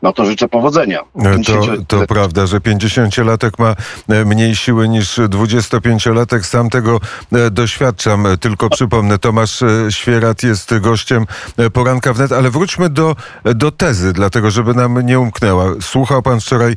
No 0.02 0.12
to 0.12 0.24
życzę 0.24 0.48
powodzenia. 0.48 1.00
E, 1.00 1.22
To, 1.22 1.52
50 1.52 1.88
to 1.88 2.06
prawda, 2.06 2.46
że 2.46 2.58
50-latek 2.58 3.50
ma 3.58 3.74
e, 4.08 4.24
mniej 4.24 4.56
siły 4.56 4.88
niż 4.88 5.18
25-latek. 5.18 6.42
Sam 6.42 6.70
tego 6.70 7.00
e, 7.32 7.50
doświadczam. 7.50 8.26
Tylko 8.40 8.70
przypomnę, 8.70 9.18
Tomasz 9.18 9.62
Świerat 9.90 10.42
jest 10.42 10.78
gościem 10.78 11.26
poranka 11.72 12.12
wnet, 12.12 12.32
ale 12.32 12.50
wróćmy 12.50 12.88
do, 12.90 13.16
do 13.44 13.70
tezy, 13.70 14.12
dlatego 14.12 14.50
żeby 14.50 14.74
nam 14.74 15.06
nie 15.06 15.20
umknęła. 15.20 15.64
Słuchał 15.80 16.22
pan 16.22 16.40
wczoraj 16.40 16.76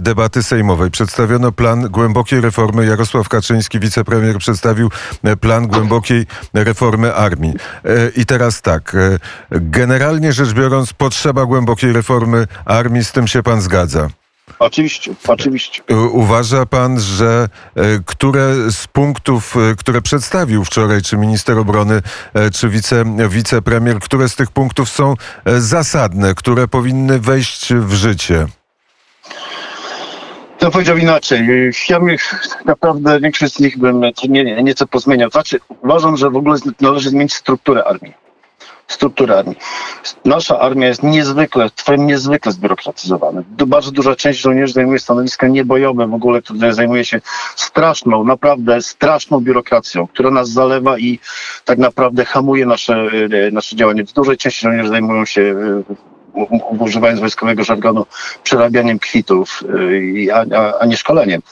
debaty 0.00 0.42
sejmowej. 0.42 0.90
Przedstawiono 0.90 1.52
plan 1.52 1.88
głębokiej 1.88 2.40
reformy. 2.40 2.86
Jarosław 2.86 3.28
Kaczyński, 3.28 3.80
wicepremier, 3.80 4.38
przedstawił 4.38 4.90
plan 5.40 5.66
głębokiej 5.66 6.26
reformy 6.54 7.14
armii. 7.14 7.54
I 8.16 8.26
teraz 8.26 8.62
tak, 8.62 8.96
generalnie 9.50 10.32
rzecz 10.32 10.52
biorąc, 10.52 10.92
potrzeba 10.92 11.44
głębokiej 11.44 11.92
reformy 11.92 12.45
armii, 12.64 13.04
z 13.04 13.12
tym 13.12 13.26
się 13.26 13.42
pan 13.42 13.60
zgadza. 13.60 14.08
Oczywiście, 14.58 15.14
oczywiście. 15.28 15.82
Uważa 16.12 16.66
pan, 16.66 17.00
że 17.00 17.48
e, 17.74 17.82
które 18.06 18.54
z 18.70 18.86
punktów, 18.86 19.56
e, 19.56 19.74
które 19.74 20.02
przedstawił 20.02 20.64
wczoraj, 20.64 21.02
czy 21.02 21.16
minister 21.16 21.58
obrony, 21.58 22.02
e, 22.34 22.50
czy 22.50 22.68
wice, 22.68 23.04
wicepremier, 23.28 23.98
które 23.98 24.28
z 24.28 24.36
tych 24.36 24.50
punktów 24.50 24.88
są 24.88 25.14
zasadne, 25.58 26.34
które 26.34 26.68
powinny 26.68 27.18
wejść 27.18 27.74
w 27.74 27.94
życie? 27.94 28.46
To 30.58 30.70
powiedział 30.70 30.96
inaczej. 30.96 31.48
Ja 31.88 32.00
bym 32.00 32.16
naprawdę 32.64 33.20
większość 33.20 33.54
z 33.54 33.60
nich 33.60 33.78
bym 33.78 34.00
nie, 34.28 34.44
nie, 34.44 34.62
nieco 34.62 34.86
pozmieniał. 34.86 35.30
Znaczy, 35.30 35.60
uważam, 35.82 36.16
że 36.16 36.30
w 36.30 36.36
ogóle 36.36 36.58
należy 36.80 37.10
zmienić 37.10 37.34
strukturę 37.34 37.84
armii. 37.84 38.25
Strukturę 38.88 39.38
armii. 39.38 39.56
Nasza 40.24 40.58
armia 40.58 40.88
jest 40.88 41.02
niezwykle, 41.02 41.70
niezwykle 41.98 42.52
zbiurokratyzowana. 42.52 43.42
Bardzo 43.66 43.90
duża 43.90 44.16
część 44.16 44.40
żołnierzy 44.40 44.72
zajmuje 44.72 44.98
stanowiska 44.98 45.48
niebojowe 45.48 46.06
w 46.06 46.14
ogóle, 46.14 46.42
które 46.42 46.74
zajmuje 46.74 47.04
się 47.04 47.20
straszną, 47.56 48.24
naprawdę 48.24 48.82
straszną 48.82 49.40
biurokracją, 49.40 50.06
która 50.06 50.30
nas 50.30 50.48
zalewa 50.48 50.98
i 50.98 51.18
tak 51.64 51.78
naprawdę 51.78 52.24
hamuje 52.24 52.66
nasze, 52.66 52.94
e, 52.94 53.50
nasze 53.50 53.76
działanie. 53.76 54.04
W 54.04 54.12
dużej 54.12 54.36
części 54.36 54.60
żołnierzy 54.60 54.88
zajmują 54.88 55.24
się 55.24 55.42
e, 55.42 56.16
używając 56.78 57.20
wojskowego 57.20 57.64
żargonu, 57.64 58.06
przerabianiem 58.42 58.98
kwitów, 58.98 59.64
y, 59.80 60.28
a, 60.34 60.44
a, 60.56 60.78
a 60.78 60.86
nie 60.86 60.96
szkoleniem. 60.96 61.42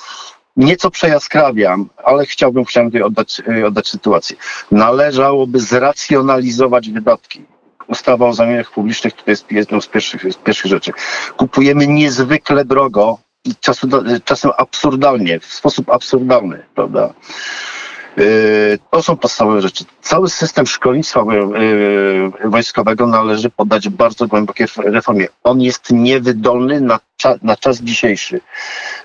Nieco 0.56 0.90
przejaskrawiam, 0.90 1.88
ale 2.04 2.26
chciałbym, 2.26 2.64
chciałbym 2.64 2.90
tutaj 2.90 3.02
oddać, 3.02 3.42
y, 3.48 3.66
oddać 3.66 3.88
sytuację. 3.88 4.36
Należałoby 4.70 5.60
zracjonalizować 5.60 6.90
wydatki. 6.90 7.44
Ustawa 7.86 8.26
o 8.26 8.34
zamianach 8.34 8.70
publicznych 8.70 9.12
to 9.12 9.30
jest 9.30 9.52
jedną 9.52 9.80
z 9.80 9.86
pierwszych, 9.86 10.32
z 10.32 10.36
pierwszych 10.36 10.70
rzeczy. 10.70 10.92
Kupujemy 11.36 11.86
niezwykle 11.86 12.64
drogo 12.64 13.18
i 13.44 13.56
czasu, 13.56 13.88
czasem 14.24 14.50
absurdalnie, 14.56 15.40
w 15.40 15.46
sposób 15.46 15.90
absurdalny, 15.90 16.62
prawda? 16.74 17.14
Yy, 18.16 18.78
To 18.90 19.02
są 19.02 19.16
podstawowe 19.16 19.62
rzeczy. 19.62 19.84
Cały 20.00 20.30
system 20.30 20.66
szkolnictwa 20.66 21.24
yy, 21.34 22.50
wojskowego 22.50 23.06
należy 23.06 23.50
poddać 23.50 23.88
bardzo 23.88 24.26
głębokiej 24.26 24.66
reformie. 24.84 25.26
On 25.44 25.60
jest 25.60 25.90
niewydolny 25.90 26.80
na, 26.80 27.00
cza, 27.16 27.34
na 27.42 27.56
czas 27.56 27.80
dzisiejszy. 27.80 28.40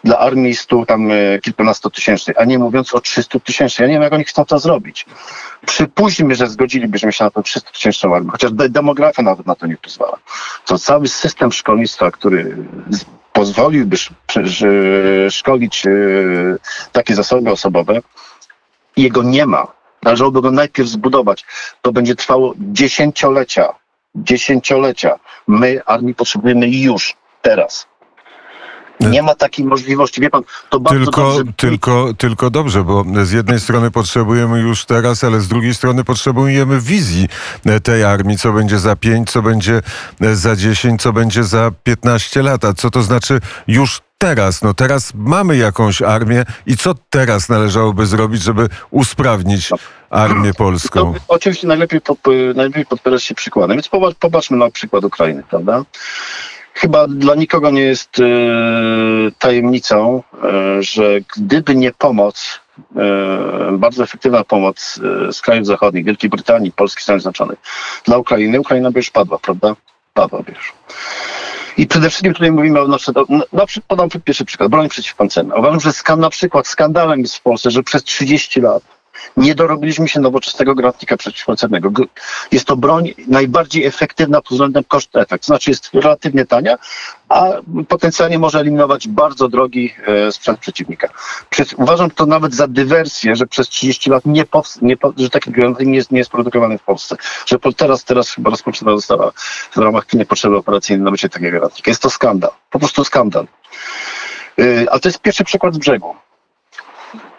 Dla 0.03 0.17
armii 0.17 0.55
stu 0.55 0.85
tam 0.85 1.09
kilkunastotysięcznej, 1.41 2.35
a 2.39 2.45
nie 2.45 2.59
mówiąc 2.59 2.93
o 2.93 3.01
300 3.01 3.39
tysięcznej. 3.39 3.85
Ja 3.85 3.87
nie 3.87 3.93
wiem, 3.93 4.03
jak 4.03 4.13
oni 4.13 4.23
chcą 4.23 4.45
to 4.45 4.59
zrobić. 4.59 5.05
Przypuśćmy, 5.65 6.35
że 6.35 6.47
zgodzilibyśmy 6.47 7.13
się 7.13 7.23
na 7.23 7.31
tą 7.31 7.41
300-tysięczną 7.41 8.15
armię, 8.15 8.31
chociaż 8.31 8.51
demografia 8.51 9.21
nawet 9.23 9.47
na 9.47 9.55
to 9.55 9.67
nie 9.67 9.77
pozwala. 9.77 10.17
To 10.65 10.77
cały 10.77 11.07
system 11.07 11.51
szkolnictwa, 11.51 12.11
który 12.11 12.57
pozwoliłby 13.33 13.97
szkolić 15.29 15.83
takie 16.91 17.15
zasoby 17.15 17.51
osobowe, 17.51 18.01
jego 19.01 19.23
nie 19.23 19.45
ma. 19.45 19.67
Należałoby 20.03 20.41
go 20.41 20.51
najpierw 20.51 20.89
zbudować. 20.89 21.45
To 21.81 21.91
będzie 21.91 22.15
trwało 22.15 22.53
dziesięciolecia. 22.57 23.73
Dziesięciolecia. 24.15 25.19
My 25.47 25.81
armii 25.85 26.15
potrzebujemy 26.15 26.69
już, 26.69 27.15
teraz. 27.41 27.87
Nie 28.99 29.23
ma 29.23 29.35
takiej 29.35 29.65
możliwości. 29.65 30.21
Wie 30.21 30.29
pan, 30.29 30.43
to 30.69 30.79
bardzo 30.79 31.05
tylko, 31.05 31.21
dobrze. 31.21 31.53
Tylko, 31.57 32.13
tylko 32.17 32.49
dobrze, 32.49 32.83
bo 32.83 33.05
z 33.23 33.31
jednej 33.31 33.59
strony 33.59 33.91
potrzebujemy 33.91 34.59
już 34.59 34.85
teraz, 34.85 35.23
ale 35.23 35.39
z 35.39 35.47
drugiej 35.47 35.73
strony 35.73 36.03
potrzebujemy 36.03 36.79
wizji 36.79 37.27
tej 37.83 38.03
armii, 38.03 38.37
co 38.37 38.51
będzie 38.51 38.79
za 38.79 38.95
5, 38.95 39.31
co 39.31 39.41
będzie 39.41 39.81
za 40.19 40.55
10, 40.55 41.01
co 41.01 41.13
będzie 41.13 41.43
za 41.43 41.71
15 41.83 42.43
lat. 42.43 42.65
A 42.65 42.73
co 42.73 42.89
to 42.89 43.01
znaczy 43.01 43.39
już 43.67 44.01
teraz? 44.19 44.61
No 44.61 44.73
teraz 44.73 45.11
mamy 45.15 45.57
jakąś 45.57 46.01
armię 46.01 46.45
i 46.65 46.77
co 46.77 46.95
teraz 47.09 47.49
należałoby 47.49 48.05
zrobić, 48.05 48.41
żeby 48.41 48.69
usprawnić 48.91 49.69
armię 50.09 50.53
polską? 50.53 51.13
To, 51.13 51.19
oczywiście 51.27 51.67
najlepiej, 51.67 52.01
najlepiej 52.55 52.85
podpierać 52.85 53.23
się 53.23 53.35
przykładem. 53.35 53.77
Więc 53.77 53.89
popatrzmy 54.19 54.57
na 54.57 54.71
przykład 54.71 55.03
Ukrainy, 55.03 55.43
prawda? 55.49 55.85
Chyba 56.73 57.07
dla 57.07 57.35
nikogo 57.35 57.71
nie 57.71 57.81
jest 57.81 58.19
e, 58.19 58.23
tajemnicą, 59.39 60.23
e, 60.43 60.83
że 60.83 61.19
gdyby 61.35 61.75
nie 61.75 61.91
pomoc, 61.91 62.59
bardzo 63.71 64.03
efektywna 64.03 64.43
pomoc 64.43 64.99
z 65.31 65.41
krajów 65.41 65.65
zachodnich, 65.65 66.05
Wielkiej 66.05 66.29
Brytanii, 66.29 66.71
Polski, 66.71 67.03
Stanów 67.03 67.21
Zjednoczonych, 67.21 67.59
dla 68.05 68.17
Ukrainy, 68.17 68.59
Ukraina 68.59 68.91
by 68.91 68.99
już 68.99 69.09
padła, 69.09 69.39
prawda? 69.39 69.75
Padłaby 70.13 70.51
już. 70.51 70.73
I 71.79 71.87
przede 71.87 72.09
wszystkim 72.09 72.33
tutaj 72.33 72.51
mówimy 72.51 72.79
o, 72.79 72.87
przykład, 72.97 73.27
na, 73.51 73.67
podam 73.87 74.09
pierwszy 74.09 74.45
przykład, 74.45 74.71
broń 74.71 74.89
przeciwpancerna. 74.89 75.55
Uważam, 75.55 75.79
że 75.79 75.93
skan, 75.93 76.19
na 76.19 76.29
przykład 76.29 76.67
skandalem 76.67 77.19
jest 77.19 77.35
w 77.35 77.41
Polsce, 77.41 77.71
że 77.71 77.83
przez 77.83 78.03
30 78.03 78.61
lat 78.61 78.83
nie 79.37 79.55
dorobiliśmy 79.55 80.07
się 80.07 80.19
nowoczesnego 80.19 80.75
granatnika 80.75 81.17
przeciwpancernego. 81.17 81.91
Jest 82.51 82.65
to 82.65 82.77
broń 82.77 83.13
najbardziej 83.27 83.85
efektywna 83.85 84.41
pod 84.41 84.51
względem 84.51 84.83
koszt-efekt. 84.83 85.45
Znaczy 85.45 85.71
jest 85.71 85.89
relatywnie 85.93 86.45
tania, 86.45 86.77
a 87.29 87.45
potencjalnie 87.87 88.39
może 88.39 88.59
eliminować 88.59 89.07
bardzo 89.07 89.47
drogi 89.47 89.93
e, 90.07 90.31
sprzęt 90.31 90.59
przeciwnika. 90.59 91.09
uważam 91.77 92.11
to 92.11 92.25
nawet 92.25 92.53
za 92.53 92.67
dywersję, 92.67 93.35
że 93.35 93.47
przez 93.47 93.69
30 93.69 94.09
lat 94.09 94.25
nie, 94.25 94.45
nie 94.81 94.97
że 95.17 95.29
taki 95.29 95.51
granatnik 95.51 95.87
nie 95.89 95.95
jest, 95.95 96.11
nie 96.11 96.17
jest 96.17 96.31
produkowany 96.31 96.77
w 96.77 96.83
Polsce. 96.83 97.15
Że 97.45 97.59
teraz, 97.77 98.03
teraz 98.03 98.29
chyba 98.29 98.49
rozpoczęta 98.49 98.95
została 98.95 99.31
w 99.71 99.77
ramach 99.77 100.05
potrzeby 100.25 100.57
operacyjnej 100.57 101.05
nabycie 101.05 101.29
takiego 101.29 101.51
granatnika. 101.51 101.91
Jest 101.91 102.01
to 102.01 102.09
skandal. 102.09 102.51
Po 102.69 102.79
prostu 102.79 103.03
skandal. 103.03 103.47
E, 104.59 104.91
ale 104.91 104.99
to 104.99 105.09
jest 105.09 105.21
pierwszy 105.21 105.43
przykład 105.43 105.73
z 105.73 105.77
brzegu 105.77 106.15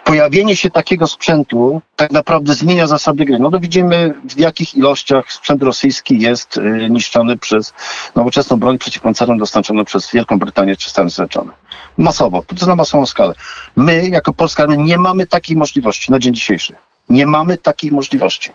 pojawienie 0.05 0.57
się 0.57 0.71
takiego 0.71 1.07
sprzętu 1.07 1.83
tak 1.97 2.11
naprawdę 2.11 2.55
zmienia 2.55 2.87
zasady 2.87 3.25
gry. 3.25 3.39
No 3.39 3.51
to 3.51 3.61
widzimy 3.61 4.15
w 4.25 4.39
jakich 4.39 4.75
ilościach 4.75 5.33
sprzęt 5.33 5.63
rosyjski 5.63 6.21
jest 6.21 6.57
y, 6.57 6.91
niszczony 6.91 7.37
przez 7.37 7.75
nowoczesną 8.15 8.57
broń 8.57 8.79
przeciwpancerną 8.79 9.39
dostarczoną 9.39 9.85
przez 9.85 10.13
Wielką 10.13 10.39
Brytanię 10.39 10.77
czy 10.77 10.91
Stany 10.91 11.11
Zjednoczone. 11.11 11.53
Masowo, 11.99 12.43
to 12.59 12.67
na 12.67 12.77
masową 12.77 13.07
skalę. 13.07 13.35
My, 13.77 14.09
jako 14.09 14.33
Polska 14.33 14.67
nie 14.67 14.99
mamy 14.99 15.27
takiej 15.27 15.57
możliwości 15.57 16.13
na 16.13 16.19
dzień 16.19 16.35
dzisiejszy. 16.35 16.75
Nie 17.09 17.27
mamy 17.27 17.59
takiej 17.59 17.91
możliwości. 17.91 18.51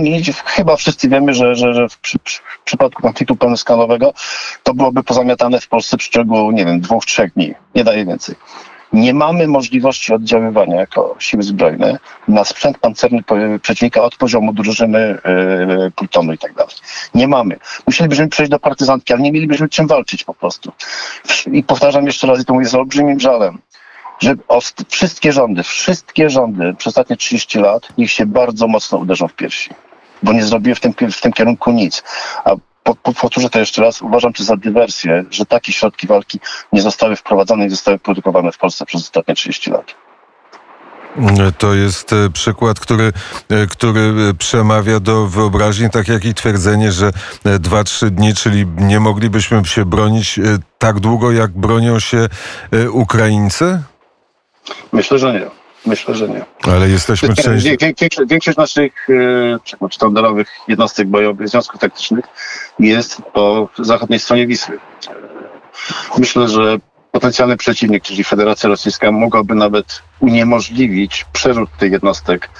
Nie, 0.00 0.20
chyba 0.44 0.76
wszyscy 0.76 1.08
wiemy, 1.08 1.34
że, 1.34 1.54
że, 1.54 1.74
że 1.74 1.88
w, 1.88 1.98
przy, 1.98 2.18
w 2.18 2.64
przypadku 2.64 3.02
konfliktu 3.02 3.36
pełnoskalowego 3.36 4.12
to 4.62 4.74
byłoby 4.74 5.02
pozamiatane 5.02 5.60
w 5.60 5.68
Polsce 5.68 5.96
w 5.96 6.00
przeciągu, 6.00 6.50
nie 6.50 6.64
wiem, 6.64 6.80
dwóch, 6.80 7.04
trzech 7.04 7.32
dni. 7.32 7.54
Nie 7.74 7.84
daje 7.84 8.06
więcej 8.06 8.34
nie 8.96 9.14
mamy 9.14 9.46
możliwości 9.46 10.14
oddziaływania 10.14 10.76
jako 10.76 11.16
siły 11.18 11.42
zbrojne 11.42 11.98
na 12.28 12.44
sprzęt 12.44 12.78
pancerny 12.78 13.22
przeciwnika 13.62 14.02
od 14.02 14.16
poziomu 14.16 14.52
drużyny, 14.52 15.18
yy, 15.78 15.90
plutonu 15.90 16.32
i 16.32 16.38
tak 16.38 16.54
dalej. 16.54 16.74
Nie 17.14 17.28
mamy. 17.28 17.58
Musielibyśmy 17.86 18.28
przejść 18.28 18.50
do 18.50 18.58
partyzantki, 18.58 19.12
ale 19.12 19.22
nie 19.22 19.32
mielibyśmy 19.32 19.68
czym 19.68 19.86
walczyć 19.86 20.24
po 20.24 20.34
prostu. 20.34 20.72
I 21.52 21.62
powtarzam 21.62 22.06
jeszcze 22.06 22.26
raz, 22.26 22.40
i 22.40 22.44
to 22.44 22.54
mówię 22.54 22.66
z 22.66 22.74
olbrzymim 22.74 23.20
żalem, 23.20 23.58
że 24.18 24.34
wszystkie 24.88 25.32
rządy, 25.32 25.62
wszystkie 25.62 26.30
rządy 26.30 26.74
przez 26.74 26.86
ostatnie 26.86 27.16
30 27.16 27.58
lat 27.58 27.88
niech 27.98 28.10
się 28.10 28.26
bardzo 28.26 28.68
mocno 28.68 28.98
uderzą 28.98 29.28
w 29.28 29.34
piersi, 29.34 29.70
bo 30.22 30.32
nie 30.32 30.44
zrobiły 30.44 30.74
w 30.74 30.80
tym, 30.80 30.92
w 31.12 31.20
tym 31.20 31.32
kierunku 31.32 31.72
nic. 31.72 32.02
A 32.44 32.50
powtórzę 32.94 33.50
to 33.50 33.58
jeszcze 33.58 33.82
raz, 33.82 34.02
uważam 34.02 34.32
to 34.32 34.44
za 34.44 34.56
dywersję, 34.56 35.24
że 35.30 35.46
takie 35.46 35.72
środki 35.72 36.06
walki 36.06 36.40
nie 36.72 36.82
zostały 36.82 37.16
wprowadzone 37.16 37.66
i 37.66 37.70
zostały 37.70 37.98
produkowane 37.98 38.52
w 38.52 38.58
Polsce 38.58 38.86
przez 38.86 39.02
ostatnie 39.02 39.34
30 39.34 39.70
lat. 39.70 39.94
To 41.58 41.74
jest 41.74 42.12
e, 42.12 42.30
przykład, 42.30 42.80
który, 42.80 43.12
e, 43.48 43.66
który 43.66 44.34
przemawia 44.38 45.00
do 45.00 45.26
wyobraźni, 45.26 45.90
tak 45.90 46.08
jak 46.08 46.24
i 46.24 46.34
twierdzenie, 46.34 46.92
że 46.92 47.10
2-3 47.44 48.10
dni, 48.10 48.34
czyli 48.34 48.66
nie 48.76 49.00
moglibyśmy 49.00 49.64
się 49.64 49.84
bronić 49.84 50.38
e, 50.38 50.42
tak 50.78 51.00
długo, 51.00 51.32
jak 51.32 51.50
bronią 51.50 52.00
się 52.00 52.28
Ukraińcy? 52.90 53.82
Myślę, 54.92 55.18
że 55.18 55.32
nie. 55.32 55.65
Myślę, 55.86 56.14
że 56.14 56.28
nie. 56.28 56.44
Ale 56.72 56.88
jesteśmy 56.88 57.34
częścią... 57.34 57.70
Większość, 57.80 58.28
większość 58.28 58.58
naszych 58.58 59.06
e, 59.82 59.88
sztandarowych 59.90 60.48
jednostek 60.68 61.08
bojowych, 61.08 61.48
związków 61.48 61.80
taktycznych 61.80 62.24
jest 62.78 63.22
po 63.22 63.68
zachodniej 63.78 64.18
stronie 64.20 64.46
Wisły. 64.46 64.78
Myślę, 66.18 66.48
że 66.48 66.78
potencjalny 67.12 67.56
przeciwnik, 67.56 68.04
czyli 68.04 68.24
Federacja 68.24 68.68
Rosyjska, 68.68 69.12
mogłaby 69.12 69.54
nawet 69.54 70.02
uniemożliwić 70.20 71.26
przerzut 71.32 71.70
tych 71.78 71.92
jednostek 71.92 72.50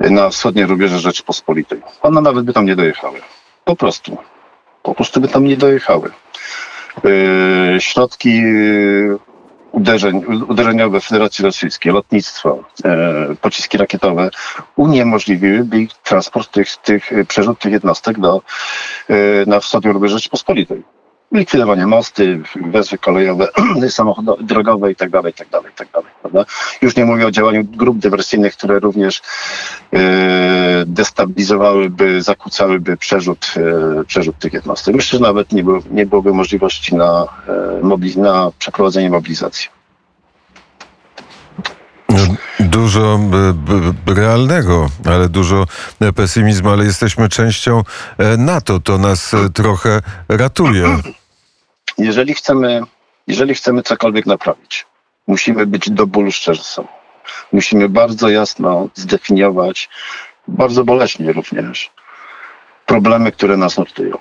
na 0.00 0.30
wschodniej 0.30 0.66
rubieże 0.66 0.98
Rzeczypospolitej. 0.98 1.82
One 2.02 2.20
nawet 2.20 2.44
by 2.44 2.52
tam 2.52 2.66
nie 2.66 2.76
dojechały. 2.76 3.20
Po 3.64 3.76
prostu. 3.76 4.18
Po 4.82 4.94
prostu 4.94 5.20
by 5.20 5.28
tam 5.28 5.44
nie 5.44 5.56
dojechały. 5.56 6.10
Yy, 7.04 7.80
środki 7.80 8.42
uderzeń, 9.72 10.24
uderzeniowe 10.48 11.00
Federacji 11.00 11.44
Rosyjskiej, 11.44 11.92
lotnictwo, 11.92 12.64
e, 12.84 13.34
pociski 13.40 13.78
rakietowe 13.78 14.30
uniemożliwiłyby 14.76 15.86
transport 16.04 16.50
tych, 16.52 16.76
tych 16.76 17.10
przerzut 17.28 17.58
tych 17.58 17.72
jednostek 17.72 18.20
do, 18.20 18.42
e, 19.08 19.14
na 19.46 19.60
wschodnią 19.60 19.92
rubież 19.92 20.12
Rzeczypospolitej 20.12 20.82
likwidowanie 21.32 21.86
mosty, 21.86 22.40
wezwy 22.56 22.98
kolejowe, 22.98 23.48
samochody 23.88 24.32
drogowe 24.40 24.88
itd., 24.88 25.22
itd., 25.26 25.58
itd. 25.68 26.08
Prawda? 26.30 26.52
Już 26.82 26.96
nie 26.96 27.04
mówię 27.04 27.26
o 27.26 27.30
działaniu 27.30 27.64
grup 27.64 27.98
dywersyjnych, 27.98 28.56
które 28.56 28.80
również 28.80 29.22
e, 29.92 29.98
destabilizowałyby, 30.86 32.22
zakłócałyby 32.22 32.96
przerzut, 32.96 33.54
e, 34.00 34.04
przerzut 34.04 34.38
tych 34.38 34.52
jednostek. 34.52 34.94
Myślę, 34.94 35.18
że 35.18 35.22
nawet 35.22 35.52
nie, 35.52 35.64
było, 35.64 35.80
nie 35.90 36.06
byłoby 36.06 36.34
możliwości 36.34 36.94
na, 36.94 37.26
e, 37.48 38.20
na 38.20 38.50
przeprowadzenie 38.58 39.10
mobilizacji. 39.10 39.68
Dużo 42.60 43.20
realnego, 44.06 44.86
ale 45.04 45.28
dużo 45.28 45.66
pesymizmu, 46.16 46.70
ale 46.70 46.84
jesteśmy 46.84 47.28
częścią 47.28 47.82
NATO. 48.38 48.80
To 48.80 48.98
nas 48.98 49.32
trochę 49.54 50.00
ratuje. 50.28 50.98
Jeżeli 51.98 52.34
chcemy, 52.34 52.82
jeżeli 53.26 53.54
chcemy 53.54 53.82
cokolwiek 53.82 54.26
naprawić, 54.26 54.86
musimy 55.28 55.66
być 55.66 55.90
do 55.90 56.06
bólu 56.06 56.32
szczerzy 56.32 56.62
sobą. 56.64 56.88
Musimy 57.52 57.88
bardzo 57.88 58.28
jasno 58.28 58.88
zdefiniować, 58.94 59.88
bardzo 60.48 60.84
boleśnie 60.84 61.32
również, 61.32 61.90
problemy, 62.86 63.32
które 63.32 63.56
nas 63.56 63.78
nurtują. 63.78 64.18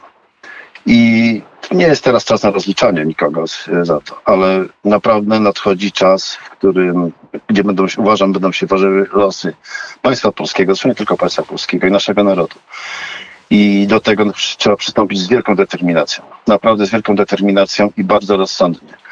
I 0.86 1.42
nie 1.72 1.86
jest 1.88 2.04
teraz 2.04 2.26
czas 2.26 2.44
na 2.44 2.52
rozliczanie 2.52 3.06
nikogo 3.06 3.46
za 3.82 4.00
to, 4.02 4.22
ale 4.26 4.66
naprawdę 4.86 5.40
nadchodzi 5.40 5.92
czas, 5.92 6.36
w 6.36 6.50
którym, 6.50 7.12
gdzie 7.48 7.64
będą, 7.64 7.86
uważam, 7.98 8.34
będą 8.34 8.52
się 8.52 8.68
ważyły 8.68 9.10
losy 9.14 9.54
państwa 10.02 10.32
polskiego, 10.32 10.74
nie 10.86 10.96
tylko 10.96 11.18
państwa 11.18 11.44
polskiego 11.44 11.88
i 11.88 11.92
naszego 11.92 12.24
narodu. 12.24 12.56
I 13.50 13.88
do 13.88 14.00
tego 14.00 14.32
trzeba 14.58 14.76
przystąpić 14.76 15.20
z 15.20 15.28
wielką 15.28 15.56
determinacją. 15.56 16.24
Naprawdę 16.48 16.86
z 16.86 16.90
wielką 16.90 17.16
determinacją 17.16 17.92
i 17.98 18.04
bardzo 18.04 18.38
rozsądnie. 18.38 19.07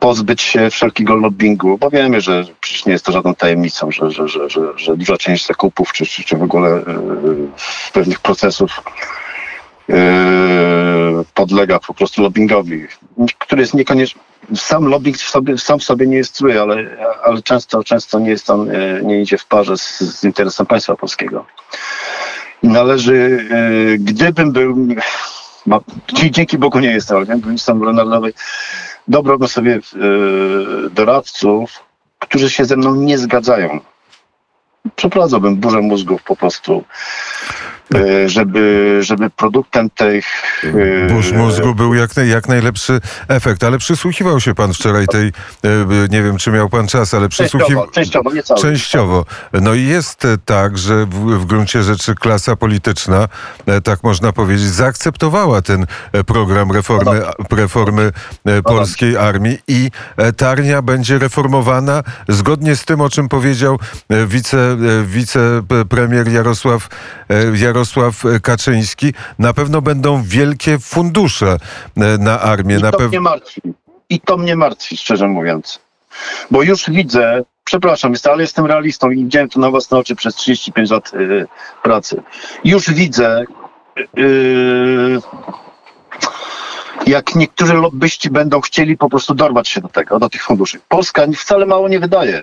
Pozbyć 0.00 0.42
się 0.42 0.70
wszelkiego 0.70 1.16
lobbingu, 1.16 1.78
bo 1.78 1.90
wiemy, 1.90 2.20
że 2.20 2.44
przecież 2.60 2.86
nie 2.86 2.92
jest 2.92 3.04
to 3.04 3.12
żadną 3.12 3.34
tajemnicą, 3.34 3.90
że, 3.90 4.10
że, 4.10 4.28
że, 4.28 4.50
że, 4.50 4.60
że 4.76 4.96
duża 4.96 5.16
część 5.16 5.46
zakupów, 5.46 5.92
czy, 5.92 6.06
czy, 6.06 6.24
czy 6.24 6.36
w 6.36 6.42
ogóle 6.42 6.70
yy, 6.70 7.48
pewnych 7.92 8.20
procesów 8.20 8.82
podlega 11.34 11.78
po 11.78 11.94
prostu 11.94 12.22
lobbingowi, 12.22 12.86
który 13.38 13.60
jest 13.62 13.74
niekoniecznie 13.74 14.20
sam 14.54 14.84
lobbying 14.88 15.16
w 15.16 15.30
sobie, 15.30 15.58
sam 15.58 15.78
w 15.78 15.84
sobie 15.84 16.06
nie 16.06 16.16
jest 16.16 16.36
zły, 16.36 16.60
ale, 16.60 16.96
ale 17.24 17.42
często, 17.42 17.84
często 17.84 18.18
nie, 18.18 18.30
jest 18.30 18.50
on, 18.50 18.70
nie 19.02 19.22
idzie 19.22 19.38
w 19.38 19.46
parze 19.46 19.76
z, 19.76 19.98
z 19.98 20.24
interesem 20.24 20.66
państwa 20.66 20.96
polskiego. 20.96 21.46
Należy, 22.62 23.48
gdybym 23.98 24.52
był, 24.52 24.76
dzięki 26.12 26.58
Bogu 26.58 26.80
nie 26.80 26.90
jestem, 26.90 27.16
ale 27.16 27.26
gdybym 27.26 27.56
był 27.78 27.92
narodowej, 27.92 28.32
dobrałbym 29.10 29.48
sobie 29.48 29.80
doradców, 30.90 31.84
którzy 32.18 32.50
się 32.50 32.64
ze 32.64 32.76
mną 32.76 32.94
nie 32.94 33.18
zgadzają. 33.18 33.80
Przeprowadzałbym 34.96 35.56
burzę 35.56 35.80
mózgów 35.80 36.22
po 36.22 36.36
prostu, 36.36 36.72
e, 36.72 37.59
żeby, 38.26 38.98
żeby 39.00 39.30
produktem 39.30 39.90
tych... 39.90 40.26
E, 40.64 41.06
Burz 41.06 41.32
mózgu 41.32 41.74
był 41.74 41.94
jak, 41.94 42.10
jak 42.16 42.48
najlepszy 42.48 43.00
efekt, 43.28 43.64
ale 43.64 43.78
przysłuchiwał 43.78 44.40
się 44.40 44.54
pan 44.54 44.72
wczoraj 44.72 45.06
tej, 45.06 45.26
e, 45.26 45.32
nie 46.10 46.22
wiem 46.22 46.36
czy 46.36 46.50
miał 46.50 46.68
pan 46.68 46.86
czas, 46.86 47.14
ale 47.14 47.28
przysłuchiwał... 47.28 47.82
Częściowo, 47.82 47.92
częściowo, 47.92 48.32
nie 48.32 48.42
cały. 48.42 48.60
Częściowo. 48.60 49.24
No 49.52 49.74
i 49.74 49.84
jest 49.84 50.26
tak, 50.44 50.78
że 50.78 51.06
w, 51.06 51.38
w 51.38 51.44
gruncie 51.44 51.82
rzeczy 51.82 52.14
klasa 52.14 52.56
polityczna, 52.56 53.28
tak 53.84 54.02
można 54.02 54.32
powiedzieć, 54.32 54.66
zaakceptowała 54.66 55.62
ten 55.62 55.86
program 56.26 56.72
reformy, 56.72 57.20
reformy 57.50 58.12
no 58.44 58.62
polskiej 58.62 59.16
armii 59.16 59.58
i 59.68 59.90
Tarnia 60.36 60.82
będzie 60.82 61.18
reformowana 61.18 62.02
zgodnie 62.28 62.76
z 62.76 62.84
tym, 62.84 63.00
o 63.00 63.08
czym 63.08 63.28
powiedział 63.28 63.78
wice 64.26 64.60
E, 64.60 65.04
wicepremier 65.04 66.28
Jarosław, 66.28 66.88
e, 67.28 67.56
Jarosław 67.80 68.24
Kaczyński, 68.42 69.12
na 69.38 69.52
pewno 69.52 69.82
będą 69.82 70.22
wielkie 70.22 70.78
fundusze 70.78 71.56
e, 71.96 72.18
na 72.18 72.40
armię. 72.40 72.76
I 72.76 72.82
na 72.82 72.90
to 72.90 72.98
pew... 72.98 73.08
mnie 73.08 73.20
martwi. 73.20 73.60
I 74.10 74.20
to 74.20 74.36
mnie 74.36 74.56
martwi, 74.56 74.96
szczerze 74.96 75.28
mówiąc. 75.28 75.80
Bo 76.50 76.62
już 76.62 76.90
widzę, 76.90 77.42
przepraszam, 77.64 78.12
ale 78.32 78.42
jestem 78.42 78.66
realistą 78.66 79.10
i 79.10 79.16
widziałem 79.16 79.48
to 79.48 79.60
na 79.60 79.70
własne 79.70 79.98
oczy 79.98 80.16
przez 80.16 80.34
35 80.34 80.90
lat 80.90 81.12
yy, 81.12 81.46
pracy. 81.82 82.22
Już 82.64 82.90
widzę, 82.90 83.44
yy, 84.16 85.20
jak 87.06 87.34
niektórzy 87.34 87.74
lobbyści 87.74 88.30
będą 88.30 88.60
chcieli 88.60 88.96
po 88.96 89.08
prostu 89.08 89.34
dorwać 89.34 89.68
się 89.68 89.80
do 89.80 89.88
tego, 89.88 90.18
do 90.18 90.28
tych 90.28 90.42
funduszy. 90.42 90.80
Polska 90.88 91.26
wcale 91.36 91.66
mało 91.66 91.88
nie 91.88 92.00
wydaje 92.00 92.42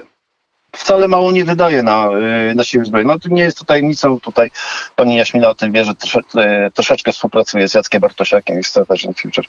wcale 0.78 1.08
mało 1.08 1.32
nie 1.32 1.46
wydaje 1.46 1.84
na, 1.84 2.10
y, 2.52 2.56
na 2.56 2.64
siły 2.64 2.86
zbrojne. 2.86 3.14
No 3.14 3.20
to 3.20 3.30
nie 3.30 3.42
jest 3.42 3.58
to 3.58 3.66
tajemnicą, 3.66 4.20
tutaj 4.20 4.52
pani 4.96 5.16
Jaśmina 5.16 5.50
o 5.50 5.56
tym 5.56 5.72
wie, 5.72 5.86
że 5.86 5.96
trosze, 5.96 6.20
y, 6.20 6.72
troszeczkę 6.72 7.12
współpracuje 7.12 7.68
z 7.68 7.74
Jackiem 7.74 8.02
Bartosiakiem 8.02 8.60
i 8.60 8.64
Strategią 8.64 9.14
Future. 9.14 9.46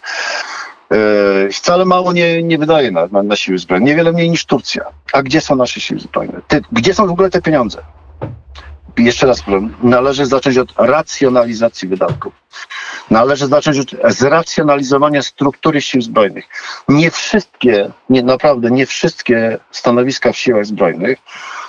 Yy, 0.91 1.53
wcale 1.53 1.85
mało 1.85 2.13
nie, 2.13 2.43
nie 2.43 2.59
wydaje 2.59 2.91
na, 2.91 3.07
na, 3.07 3.23
na 3.23 3.37
siły 3.37 3.59
zbrojne. 3.59 3.87
Niewiele 3.87 4.13
mniej 4.13 4.31
niż 4.31 4.45
Turcja. 4.45 4.85
A 5.13 5.23
gdzie 5.23 5.41
są 5.41 5.57
nasze 5.57 5.81
siły 5.81 6.01
zbrojne? 6.01 6.41
Ty, 6.49 6.63
gdzie 6.73 6.95
są 6.95 7.07
w 7.07 7.11
ogóle 7.11 7.31
te 7.31 7.43
pieniądze? 7.43 7.83
Jeszcze 8.99 9.27
raz 9.27 9.43
powiem, 9.43 9.75
należy 9.83 10.27
zacząć 10.27 10.59
od 10.59 10.73
racjonalizacji 10.77 11.89
wydatków. 11.89 12.33
Należy 13.11 13.47
zacząć 13.47 13.79
od 13.79 14.15
zracjonalizowania 14.15 15.23
struktury 15.23 15.83
sił 15.83 16.03
zbrojnych. 16.03 16.45
Nie 16.89 17.11
wszystkie, 17.11 17.91
nie, 18.11 18.23
naprawdę 18.23 18.71
nie 18.71 18.87
wszystkie 18.87 19.59
stanowiska 19.71 20.33
w 20.33 20.37
siłach 20.37 20.67
zbrojnych 20.67 21.19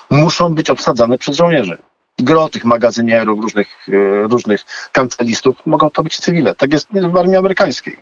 muszą 0.09 0.55
być 0.55 0.69
obsadzane 0.69 1.17
przez 1.17 1.35
żołnierzy. 1.35 1.77
Gro 2.19 2.49
tych 2.49 2.65
magazynierów, 2.65 3.41
różnych, 3.41 3.87
e, 3.87 4.27
różnych 4.27 4.65
kancelistów 4.91 5.55
mogą 5.65 5.89
to 5.89 6.03
być 6.03 6.19
cywile. 6.19 6.55
Tak 6.55 6.73
jest 6.73 6.87
w 7.11 7.17
armii 7.17 7.35
amerykańskiej, 7.35 7.97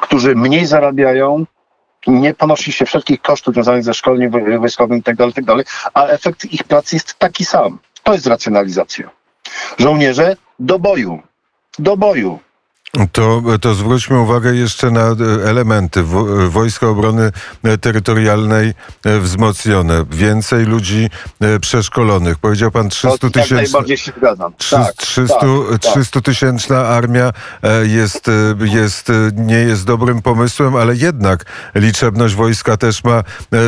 którzy 0.00 0.34
mniej 0.34 0.66
zarabiają, 0.66 1.44
nie 2.06 2.34
ponosi 2.34 2.72
się 2.72 2.86
wszelkich 2.86 3.22
kosztów 3.22 3.54
związanych 3.54 3.84
ze 3.84 3.94
szkoleniem 3.94 4.60
wojskowym 4.60 4.96
itd., 4.96 5.16
tak 5.16 5.36
itd., 5.36 5.64
tak 5.64 5.90
a 5.94 6.06
efekt 6.06 6.44
ich 6.44 6.64
pracy 6.64 6.96
jest 6.96 7.18
taki 7.18 7.44
sam. 7.44 7.78
To 8.06 8.12
jest 8.12 8.26
racjonalizacja. 8.26 9.10
Żołnierze 9.78 10.36
do 10.58 10.78
boju. 10.78 11.22
Do 11.78 11.96
boju. 11.96 12.38
To, 13.12 13.42
to 13.60 13.74
zwróćmy 13.74 14.20
uwagę 14.20 14.54
jeszcze 14.54 14.90
na 14.90 15.00
e, 15.00 15.14
elementy. 15.50 16.02
Wojska 16.48 16.88
Obrony 16.88 17.32
Terytorialnej 17.80 18.74
e, 19.04 19.20
wzmocnione, 19.20 20.04
więcej 20.10 20.64
ludzi 20.64 21.10
e, 21.40 21.60
przeszkolonych. 21.60 22.38
Powiedział 22.38 22.70
pan 22.70 22.88
300 22.88 23.30
tysięcy. 23.30 23.72
zgadzam. 24.16 24.52
300, 24.96 25.38
tak, 25.38 25.78
300 25.80 26.12
tak. 26.12 26.22
tysięczna 26.22 26.78
armia 26.78 27.32
jest, 27.82 28.30
jest, 28.60 29.12
nie 29.34 29.58
jest 29.58 29.86
dobrym 29.86 30.22
pomysłem, 30.22 30.76
ale 30.76 30.94
jednak 30.94 31.44
liczebność 31.74 32.34
wojska 32.34 32.76
też 32.76 33.04
ma 33.04 33.22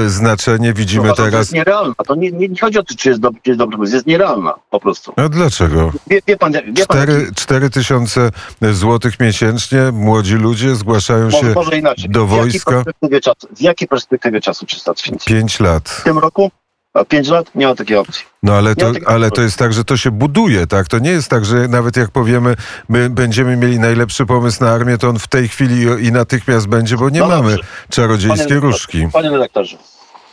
znaczenie. 0.07 0.73
Widzimy 0.73 1.13
teraz. 1.17 1.33
To 1.33 1.39
jest 1.39 1.53
nierealna. 1.53 1.95
To 2.07 2.15
nie, 2.15 2.33
nie, 2.33 2.49
nie 2.49 2.61
chodzi 2.61 2.79
o 2.79 2.83
to, 2.83 2.95
czy 2.95 3.09
jest, 3.09 3.21
do, 3.21 3.31
czy 3.31 3.51
jest 3.51 3.59
dobry 3.59 3.77
pomysł. 3.77 3.95
Jest 3.95 4.07
nierealna 4.07 4.55
po 4.71 4.81
prostu. 4.81 5.13
A 5.17 5.29
dlaczego? 5.29 5.93
Wie, 6.07 6.21
wie 6.27 6.37
pan, 6.37 6.53
wie 6.53 6.87
pan 6.87 7.03
4, 7.03 7.31
4 7.35 7.71
tysiące 7.71 8.31
złotych 8.73 9.18
miesięcznie 9.21 9.93
młodzi 9.93 10.35
ludzie 10.35 10.77
zgłaszają 10.77 11.31
się 11.31 11.47
może 11.55 11.79
inaczej. 11.79 12.11
do 12.11 12.27
wojska. 12.27 12.71
W 12.71 12.75
jakiej 12.75 12.85
perspektywie 12.85 13.21
czasu, 13.21 13.49
w 13.57 13.61
jakiej 13.61 13.89
perspektywie 13.89 14.41
czasu 14.41 14.67
300 14.67 14.95
tysięcy? 14.95 15.27
Pięć 15.27 15.61
lat. 15.61 15.89
W 15.89 16.05
tym 16.05 16.19
roku? 16.19 16.51
A 16.95 17.05
pięć 17.05 17.29
lat? 17.29 17.55
Nie 17.55 17.67
ma 17.67 17.75
takiej 17.75 17.97
opcji. 17.97 18.25
No 18.43 18.55
ale 18.55 18.77
to, 18.77 18.93
ale 19.07 19.31
to 19.31 19.43
jest 19.43 19.59
tak, 19.59 19.73
że 19.73 19.85
to 19.85 19.97
się 19.97 20.11
buduje, 20.11 20.67
tak? 20.67 20.89
To 20.89 20.99
nie 20.99 21.11
jest 21.11 21.29
tak, 21.29 21.45
że 21.45 21.69
nawet 21.69 21.97
jak 21.97 22.11
powiemy, 22.11 22.57
my 22.89 23.11
będziemy 23.11 23.57
mieli 23.57 23.79
najlepszy 23.79 24.27
pomysł 24.27 24.65
na 24.65 24.71
armię, 24.71 24.99
to 24.99 25.09
on 25.09 25.19
w 25.19 25.29
tej 25.29 25.49
chwili 25.49 26.07
i 26.07 26.13
natychmiast 26.13 26.67
będzie, 26.67 26.97
bo 26.97 27.11
nie 27.11 27.21
no 27.21 27.29
mamy 27.29 27.57
czarodziejskiej 27.91 28.49
panie 28.49 28.61
różdżki. 28.61 29.09
Panie 29.13 29.31
redaktorze, 29.31 29.77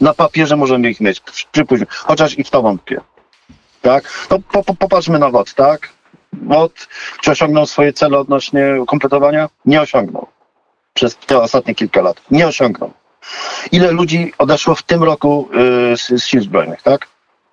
na 0.01 0.13
papierze 0.13 0.55
możemy 0.55 0.89
ich 0.89 1.01
mieć, 1.01 1.21
przypuśćmy, 1.51 1.87
chociaż 1.89 2.39
i 2.39 2.43
w 2.43 2.49
to 2.49 2.61
wątpię. 2.61 3.01
Tak? 3.81 4.27
No 4.29 4.39
po, 4.51 4.63
po, 4.63 4.75
popatrzmy 4.75 5.19
na 5.19 5.29
WOT, 5.29 5.53
tak? 5.53 5.89
WOT, 6.43 6.87
czy 7.21 7.31
osiągnął 7.31 7.65
swoje 7.65 7.93
cele 7.93 8.19
odnośnie 8.19 8.65
kompletowania? 8.87 9.49
Nie 9.65 9.81
osiągnął. 9.81 10.27
Przez 10.93 11.15
te 11.15 11.41
ostatnie 11.41 11.75
kilka 11.75 12.01
lat. 12.01 12.21
Nie 12.31 12.47
osiągnął. 12.47 12.93
Ile 13.71 13.91
ludzi 13.91 14.33
odeszło 14.37 14.75
w 14.75 14.83
tym 14.83 15.03
roku 15.03 15.49
yy, 15.53 15.97
z, 15.97 16.07
z 16.07 16.25
sił 16.25 16.41
zbrojnych, 16.41 16.81
tak? 16.81 17.07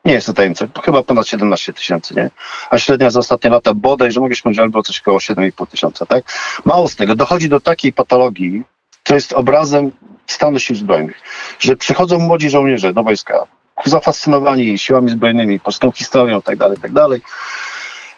Nie 0.05 0.13
jest 0.13 0.27
to 0.27 0.33
tajemnica. 0.33 0.67
Chyba 0.85 1.03
ponad 1.03 1.29
17 1.29 1.73
tysięcy, 1.73 2.15
nie? 2.15 2.31
A 2.71 2.79
średnia 2.79 3.11
za 3.11 3.21
ostatnie 3.21 3.51
lata 3.51 3.75
bodaj, 3.75 4.13
że 4.13 4.21
mogę 4.21 4.35
powiedzieć, 4.43 4.63
albo 4.63 4.83
coś 4.83 5.01
około 5.01 5.19
7,5 5.19 5.67
tysiąca, 5.67 6.07
tak? 6.07 6.25
Mało 6.65 6.89
z 6.89 6.97
tego. 6.97 7.15
Dochodzi 7.17 7.49
do 7.49 7.61
takiej 7.61 7.93
patologii, 7.93 8.63
to 9.03 9.15
jest 9.15 9.33
obrazem 9.33 9.91
stanu 10.27 10.59
sił 10.59 10.77
zbrojnych, 10.77 11.21
że 11.59 11.77
przychodzą 11.77 12.19
młodzi 12.19 12.51
żołnierze 12.51 12.93
do 12.93 13.03
wojska, 13.03 13.47
zafascynowani 13.85 14.79
siłami 14.79 15.11
zbrojnymi, 15.11 15.61
polską 15.61 15.93
historią 15.93 16.37
itd., 16.37 16.57
tak 16.57 16.71
itd., 16.71 17.09
tak 17.11 17.21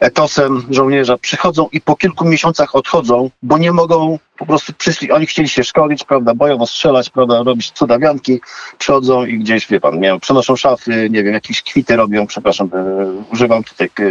etosem 0.05 0.67
żołnierza, 0.71 1.19
przychodzą 1.19 1.69
i 1.73 1.81
po 1.81 1.97
kilku 1.97 2.25
miesiącach 2.25 2.75
odchodzą, 2.75 3.31
bo 3.43 3.59
nie 3.59 3.73
mogą, 3.73 4.19
po 4.39 4.47
prostu 4.47 4.73
przyszli, 4.73 5.13
oni 5.13 5.27
chcieli 5.27 5.49
się 5.49 5.65
szkolić, 5.65 6.05
prawda, 6.05 6.35
bojowo 6.35 6.67
strzelać, 6.67 7.11
prawda, 7.11 7.43
robić 7.43 7.71
cudawianki, 7.71 8.41
przychodzą 8.79 9.25
i 9.25 9.39
gdzieś, 9.39 9.67
wie 9.67 9.81
pan, 9.81 10.01
nie, 10.01 10.21
przenoszą 10.21 10.57
szafy, 10.57 11.09
nie 11.11 11.23
wiem, 11.23 11.35
jakieś 11.35 11.63
kwity 11.63 11.97
robią, 11.97 12.27
przepraszam, 12.27 12.71
e, 12.75 13.07
używam 13.33 13.65
tutaj 13.65 13.91
e, 14.01 14.03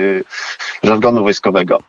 żargonu 0.84 1.23
wojskowego. 1.23 1.79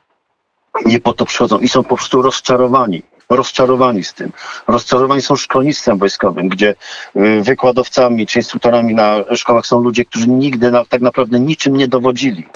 Nie 0.86 1.00
po 1.00 1.12
to 1.12 1.24
przychodzą 1.24 1.58
i 1.58 1.68
są 1.68 1.82
po 1.82 1.96
prostu 1.96 2.22
rozczarowani 2.22 3.02
rozczarowani 3.30 4.04
z 4.04 4.14
tym. 4.14 4.32
Rozczarowani 4.66 5.22
są 5.22 5.36
szkolnictwem 5.36 5.98
wojskowym, 5.98 6.48
gdzie 6.48 6.74
e, 7.16 7.40
wykładowcami 7.40 8.26
czy 8.26 8.38
instruktorami 8.38 8.94
na 8.94 9.24
szkołach 9.34 9.66
są 9.66 9.80
ludzie, 9.80 10.04
którzy 10.04 10.28
nigdy 10.28 10.70
na, 10.70 10.84
tak 10.84 11.00
naprawdę 11.00 11.40
niczym 11.40 11.76
nie 11.76 11.88
dowodzili. 11.88 12.46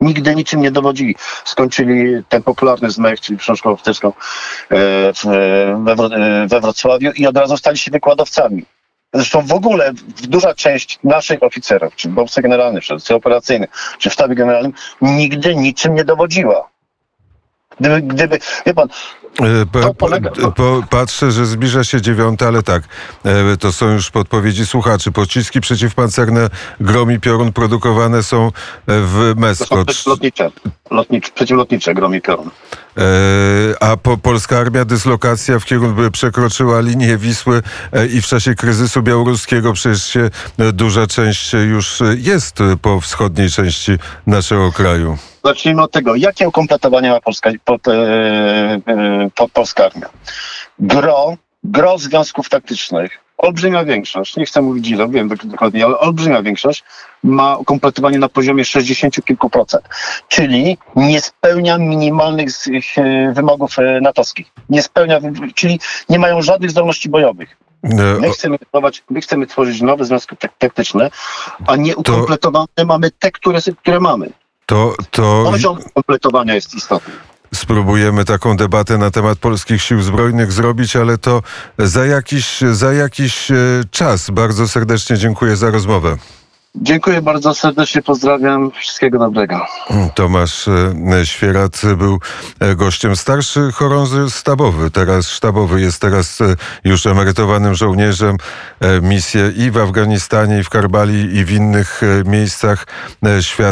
Nigdy 0.00 0.34
niczym 0.34 0.60
nie 0.60 0.70
dowodzili. 0.70 1.16
Skończyli 1.44 2.24
ten 2.28 2.42
popularny 2.42 2.90
zmech, 2.90 3.20
czyli 3.20 3.38
książkę 3.38 3.70
oficerską 3.70 4.12
e, 4.70 4.76
e, 4.76 6.46
we 6.48 6.60
Wrocławiu 6.60 7.10
i 7.16 7.26
od 7.26 7.36
razu 7.36 7.56
stali 7.56 7.78
się 7.78 7.90
wykładowcami. 7.90 8.64
Zresztą 9.14 9.42
w 9.42 9.52
ogóle 9.52 9.92
duża 10.22 10.54
część 10.54 10.98
naszych 11.04 11.42
oficerów, 11.42 11.96
czy 11.96 12.08
w 12.08 12.12
Borce 12.12 12.42
Generalnym, 12.42 12.82
czy 12.82 12.94
czy 13.98 14.10
w 14.10 14.12
sztabie 14.12 14.34
generalnym, 14.34 14.72
nigdy 15.02 15.54
niczym 15.54 15.94
nie 15.94 16.04
dowodziła. 16.04 16.68
Gdyby, 17.80 18.02
gdyby 18.02 18.38
wie 18.66 18.74
pan, 18.74 18.88
E, 19.42 20.50
po, 20.56 20.82
patrzę, 20.90 21.32
że 21.32 21.46
zbliża 21.46 21.84
się 21.84 22.00
dziewiąta, 22.00 22.46
ale 22.46 22.62
tak, 22.62 22.82
e, 23.24 23.56
to 23.56 23.72
są 23.72 23.90
już 23.90 24.10
podpowiedzi 24.10 24.66
słuchaczy. 24.66 25.12
Pociski 25.12 25.60
przeciwpancerne 25.60 26.50
Grom 26.80 27.12
i 27.12 27.20
Piorun 27.20 27.52
produkowane 27.52 28.22
są 28.22 28.50
w 28.86 29.34
Mesko. 29.36 29.84
lotnicz, 30.90 31.30
przeciwlotnicze 31.30 31.94
Grom 31.94 32.14
i 32.14 32.20
Piorun. 32.20 32.50
E, 32.98 33.82
a 33.82 33.96
po, 33.96 34.16
polska 34.16 34.58
armia 34.58 34.84
dyslokacja 34.84 35.58
w 35.58 35.64
kierunku 35.64 36.10
przekroczyła 36.12 36.80
linię 36.80 37.16
Wisły 37.16 37.62
e, 37.92 38.06
i 38.06 38.22
w 38.22 38.26
czasie 38.26 38.54
kryzysu 38.54 39.02
białoruskiego 39.02 39.72
przecież 39.72 40.04
się 40.04 40.30
e, 40.58 40.72
duża 40.72 41.06
część 41.06 41.52
już 41.52 41.98
jest 42.16 42.58
po 42.82 43.00
wschodniej 43.00 43.50
części 43.50 43.92
naszego 44.26 44.72
kraju. 44.72 45.18
Zacznijmy 45.44 45.82
od 45.82 45.92
tego, 45.92 46.14
jakie 46.14 46.48
ukompletowanie 46.48 47.10
ma 47.10 47.20
polska, 47.20 47.50
po, 47.64 47.78
po, 49.34 49.48
polska 49.48 49.84
armia. 49.84 50.08
Gro, 50.78 51.36
gro 51.64 51.98
związków 51.98 52.48
taktycznych, 52.48 53.18
olbrzymia 53.38 53.84
większość, 53.84 54.36
nie 54.36 54.46
chcę 54.46 54.62
mówić 54.62 54.88
ile, 54.88 55.08
wiem 55.08 55.28
dokładnie, 55.44 55.84
ale 55.84 55.98
olbrzymia 55.98 56.42
większość 56.42 56.84
ma 57.22 57.56
ukompletowanie 57.56 58.18
na 58.18 58.28
poziomie 58.28 58.64
60 58.64 59.24
kilku 59.24 59.50
procent, 59.50 59.84
czyli 60.28 60.78
nie 60.96 61.20
spełnia 61.20 61.78
minimalnych 61.78 62.48
e, 62.96 63.32
wymogów 63.32 63.78
e, 63.78 64.00
natowskich. 64.00 64.46
Nie 64.68 64.82
spełnia, 64.82 65.20
czyli 65.54 65.80
nie 66.08 66.18
mają 66.18 66.42
żadnych 66.42 66.70
zdolności 66.70 67.08
bojowych. 67.08 67.56
E, 67.84 67.88
My 68.20 68.30
chcemy, 68.30 68.58
tworzyć, 68.58 69.04
my 69.10 69.20
chcemy 69.20 69.46
tworzyć 69.46 69.80
nowe 69.80 70.04
związki 70.04 70.36
tak- 70.36 70.58
taktyczne, 70.58 71.10
a 71.66 71.76
nie 71.76 71.96
ukompletowane 71.96 72.84
mamy 72.86 73.10
te, 73.10 73.30
które, 73.30 73.58
które 73.82 74.00
mamy. 74.00 74.30
To, 74.66 74.94
to 75.10 75.44
Poziom 75.50 75.78
kompletowania 75.94 76.54
jest 76.54 76.74
istotny. 76.74 77.14
Spróbujemy 77.54 78.24
taką 78.24 78.56
debatę 78.56 78.98
na 78.98 79.10
temat 79.10 79.38
polskich 79.38 79.82
sił 79.82 80.02
zbrojnych 80.02 80.52
zrobić, 80.52 80.96
ale 80.96 81.18
to 81.18 81.42
za 81.78 82.06
jakiś, 82.06 82.60
za 82.72 82.92
jakiś 82.92 83.50
e, 83.50 83.56
czas. 83.90 84.30
Bardzo 84.30 84.68
serdecznie 84.68 85.16
dziękuję 85.16 85.56
za 85.56 85.70
rozmowę. 85.70 86.16
Dziękuję 86.74 87.22
bardzo 87.22 87.54
serdecznie, 87.54 88.02
pozdrawiam, 88.02 88.70
wszystkiego 88.70 89.18
dobrego. 89.18 89.66
Tomasz 90.14 90.68
e, 90.68 91.26
Świerat 91.26 91.82
był 91.96 92.18
e, 92.60 92.76
gościem 92.76 93.16
starszy 93.16 93.72
chorąży 93.72 94.30
sztabowy. 94.30 94.90
Teraz 94.90 95.28
sztabowy 95.28 95.80
jest 95.80 96.00
teraz 96.00 96.38
już 96.84 97.06
emerytowanym 97.06 97.74
żołnierzem. 97.74 98.36
Misje 99.02 99.52
i 99.56 99.70
w 99.70 99.78
Afganistanie, 99.78 100.58
i 100.58 100.64
w 100.64 100.70
Karbali, 100.70 101.36
i 101.36 101.44
w 101.44 101.50
innych 101.50 102.00
miejscach 102.24 102.86
świata. 103.40 103.68